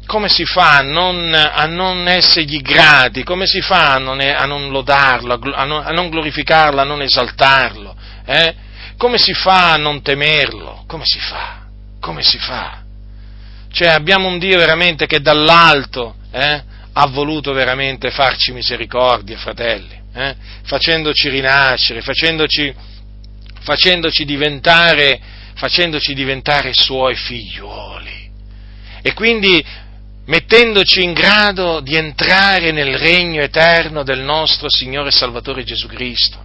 [0.05, 3.23] Come si fa a non, a non essergli grati?
[3.23, 7.01] Come si fa a non, a non lodarlo, a non, a non, glorificarlo, a non
[7.01, 7.95] esaltarlo?
[8.25, 8.55] Eh?
[8.97, 10.83] Come si fa a non temerlo?
[10.87, 11.65] Come si fa?
[11.99, 12.83] Come si fa?
[13.71, 16.63] Cioè abbiamo un Dio veramente che dall'alto eh,
[16.93, 22.73] ha voluto veramente farci misericordia, fratelli, eh, facendoci rinascere, facendoci,
[23.59, 25.19] facendoci, diventare,
[25.55, 28.31] facendoci diventare suoi figliuoli
[29.01, 29.63] e quindi
[30.25, 36.43] mettendoci in grado di entrare nel regno eterno del nostro Signore e Salvatore Gesù Cristo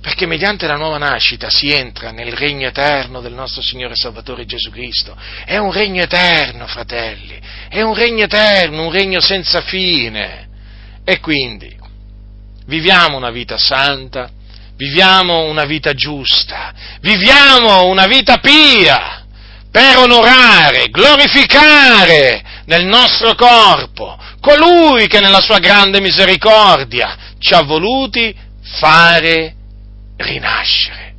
[0.00, 4.70] perché mediante la nuova nascita si entra nel regno eterno del nostro Signore Salvatore Gesù
[4.70, 5.16] Cristo.
[5.44, 7.38] È un regno eterno, fratelli,
[7.68, 10.48] è un regno eterno, un regno senza fine.
[11.04, 11.76] E quindi
[12.66, 14.30] viviamo una vita santa,
[14.76, 19.24] viviamo una vita giusta, viviamo una vita pia
[19.70, 28.34] per onorare, glorificare nel nostro corpo colui che nella sua grande misericordia ci ha voluti
[28.62, 29.54] fare
[30.18, 31.14] rinascere.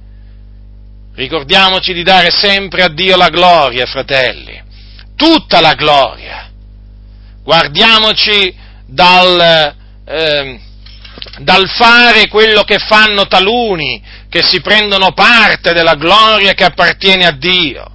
[1.15, 4.61] Ricordiamoci di dare sempre a Dio la gloria, fratelli,
[5.15, 6.49] tutta la gloria.
[7.43, 8.55] Guardiamoci
[8.85, 10.59] dal, eh,
[11.39, 17.31] dal fare quello che fanno taluni, che si prendono parte della gloria che appartiene a
[17.31, 17.91] Dio.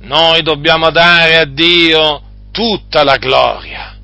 [0.00, 3.96] Noi dobbiamo dare a Dio tutta la gloria,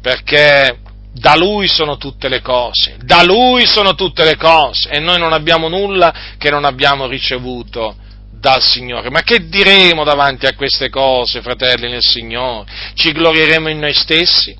[0.00, 0.78] perché
[1.14, 5.32] da Lui sono tutte le cose, da Lui sono tutte le cose e noi non
[5.32, 7.96] abbiamo nulla che non abbiamo ricevuto
[8.30, 9.10] dal Signore.
[9.10, 12.68] Ma che diremo davanti a queste cose, fratelli nel Signore?
[12.94, 14.56] Ci glorieremo in noi stessi?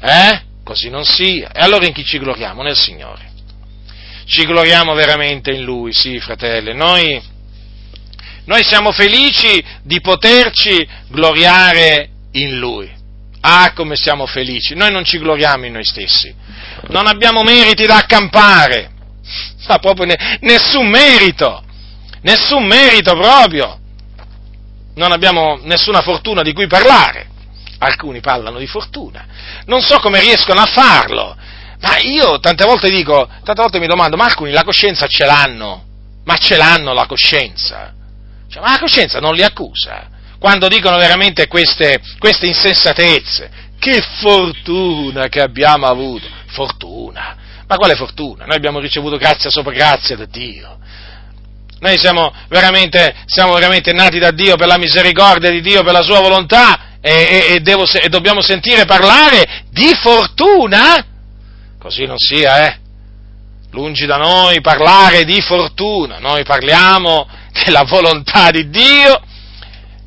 [0.00, 0.42] Eh?
[0.62, 1.50] Così non sia.
[1.52, 2.62] E allora in chi ci gloriamo?
[2.62, 3.32] Nel Signore.
[4.26, 6.74] Ci gloriamo veramente in Lui, sì, fratelli.
[6.74, 7.20] Noi,
[8.44, 12.93] noi siamo felici di poterci gloriare in Lui.
[13.46, 14.74] Ah, come siamo felici!
[14.74, 16.34] Noi non ci gloriamo in noi stessi,
[16.88, 18.90] non abbiamo meriti da accampare,
[19.68, 21.62] ma proprio ne, nessun merito,
[22.22, 23.78] nessun merito proprio.
[24.94, 27.26] Non abbiamo nessuna fortuna di cui parlare.
[27.80, 29.26] Alcuni parlano di fortuna.
[29.66, 31.36] Non so come riescono a farlo,
[31.80, 35.84] ma io tante volte dico, tante volte mi domando, ma alcuni la coscienza ce l'hanno?
[36.24, 37.92] Ma ce l'hanno la coscienza?
[38.48, 40.12] Cioè, ma la coscienza non li accusa?
[40.44, 43.48] Quando dicono veramente queste, queste insensatezze.
[43.78, 46.26] Che fortuna che abbiamo avuto!
[46.48, 47.34] Fortuna!
[47.66, 48.44] Ma quale fortuna?
[48.44, 50.78] Noi abbiamo ricevuto grazia sopra grazia da Dio.
[51.78, 56.02] noi siamo veramente, siamo veramente nati da Dio per la misericordia di Dio, per la
[56.02, 61.06] sua volontà e, e, e, devo, e dobbiamo sentire parlare di fortuna?
[61.80, 62.78] Così non sia, eh?
[63.70, 67.26] Lungi da noi parlare di fortuna, noi parliamo
[67.64, 69.32] della volontà di Dio,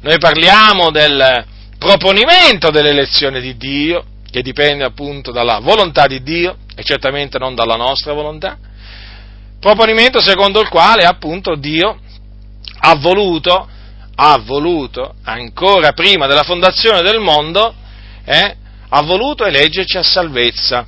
[0.02, 1.46] noi parliamo del
[1.78, 7.76] proponimento dell'elezione di Dio, che dipende appunto dalla volontà di Dio e certamente non dalla
[7.76, 8.58] nostra volontà,
[9.60, 12.00] proponimento secondo il quale appunto Dio
[12.80, 13.68] ha voluto,
[14.16, 17.74] ha voluto ancora prima della fondazione del mondo,
[18.26, 18.56] eh,
[18.90, 20.86] ha voluto eleggerci a salvezza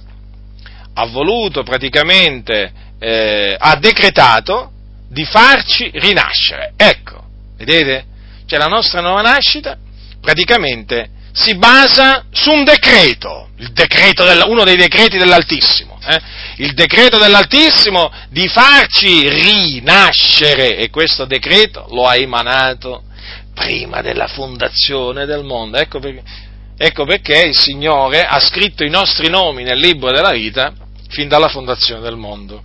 [0.99, 4.72] ha voluto praticamente, eh, ha decretato
[5.07, 6.73] di farci rinascere.
[6.76, 7.23] Ecco,
[7.56, 8.06] vedete?
[8.49, 9.77] Cioè la nostra nuova nascita
[10.19, 16.19] praticamente si basa su un decreto, decreto del, uno dei decreti dell'Altissimo, eh?
[16.55, 23.03] il decreto dell'Altissimo di farci rinascere e questo decreto lo ha emanato
[23.53, 25.77] prima della fondazione del mondo.
[25.77, 26.23] Ecco perché,
[26.76, 30.73] ecco perché il Signore ha scritto i nostri nomi nel libro della vita
[31.09, 32.63] fin dalla fondazione del mondo.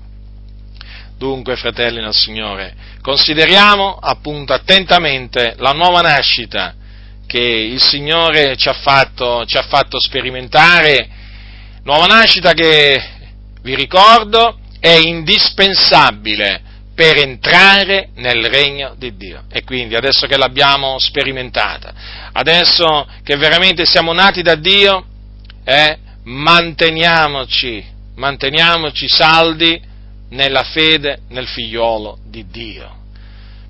[1.25, 6.75] Dunque, fratelli nel Signore, consideriamo appunto attentamente la nuova nascita
[7.27, 11.09] che il Signore ci ha fatto, ci ha fatto sperimentare,
[11.83, 13.03] nuova nascita che,
[13.63, 16.61] vi ricordo, è indispensabile
[16.95, 19.45] per entrare nel regno di Dio.
[19.51, 21.95] E quindi adesso che l'abbiamo sperimentata,
[22.33, 25.07] adesso che veramente siamo nati da Dio,
[25.65, 29.93] eh, manteniamoci manteniamoci saldi
[30.31, 33.03] nella fede nel figliuolo di Dio,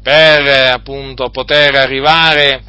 [0.02, 2.62] per appunto poter arrivare,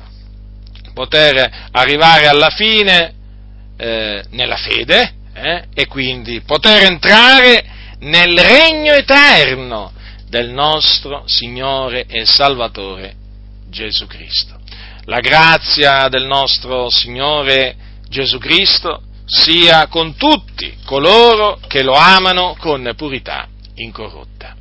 [0.93, 3.13] poter arrivare alla fine
[3.77, 7.63] eh, nella fede eh, e quindi poter entrare
[7.99, 9.91] nel regno eterno
[10.27, 13.15] del nostro Signore e Salvatore
[13.69, 14.59] Gesù Cristo.
[15.05, 17.75] La grazia del nostro Signore
[18.09, 24.55] Gesù Cristo sia con tutti coloro che lo amano con purità incorrotta.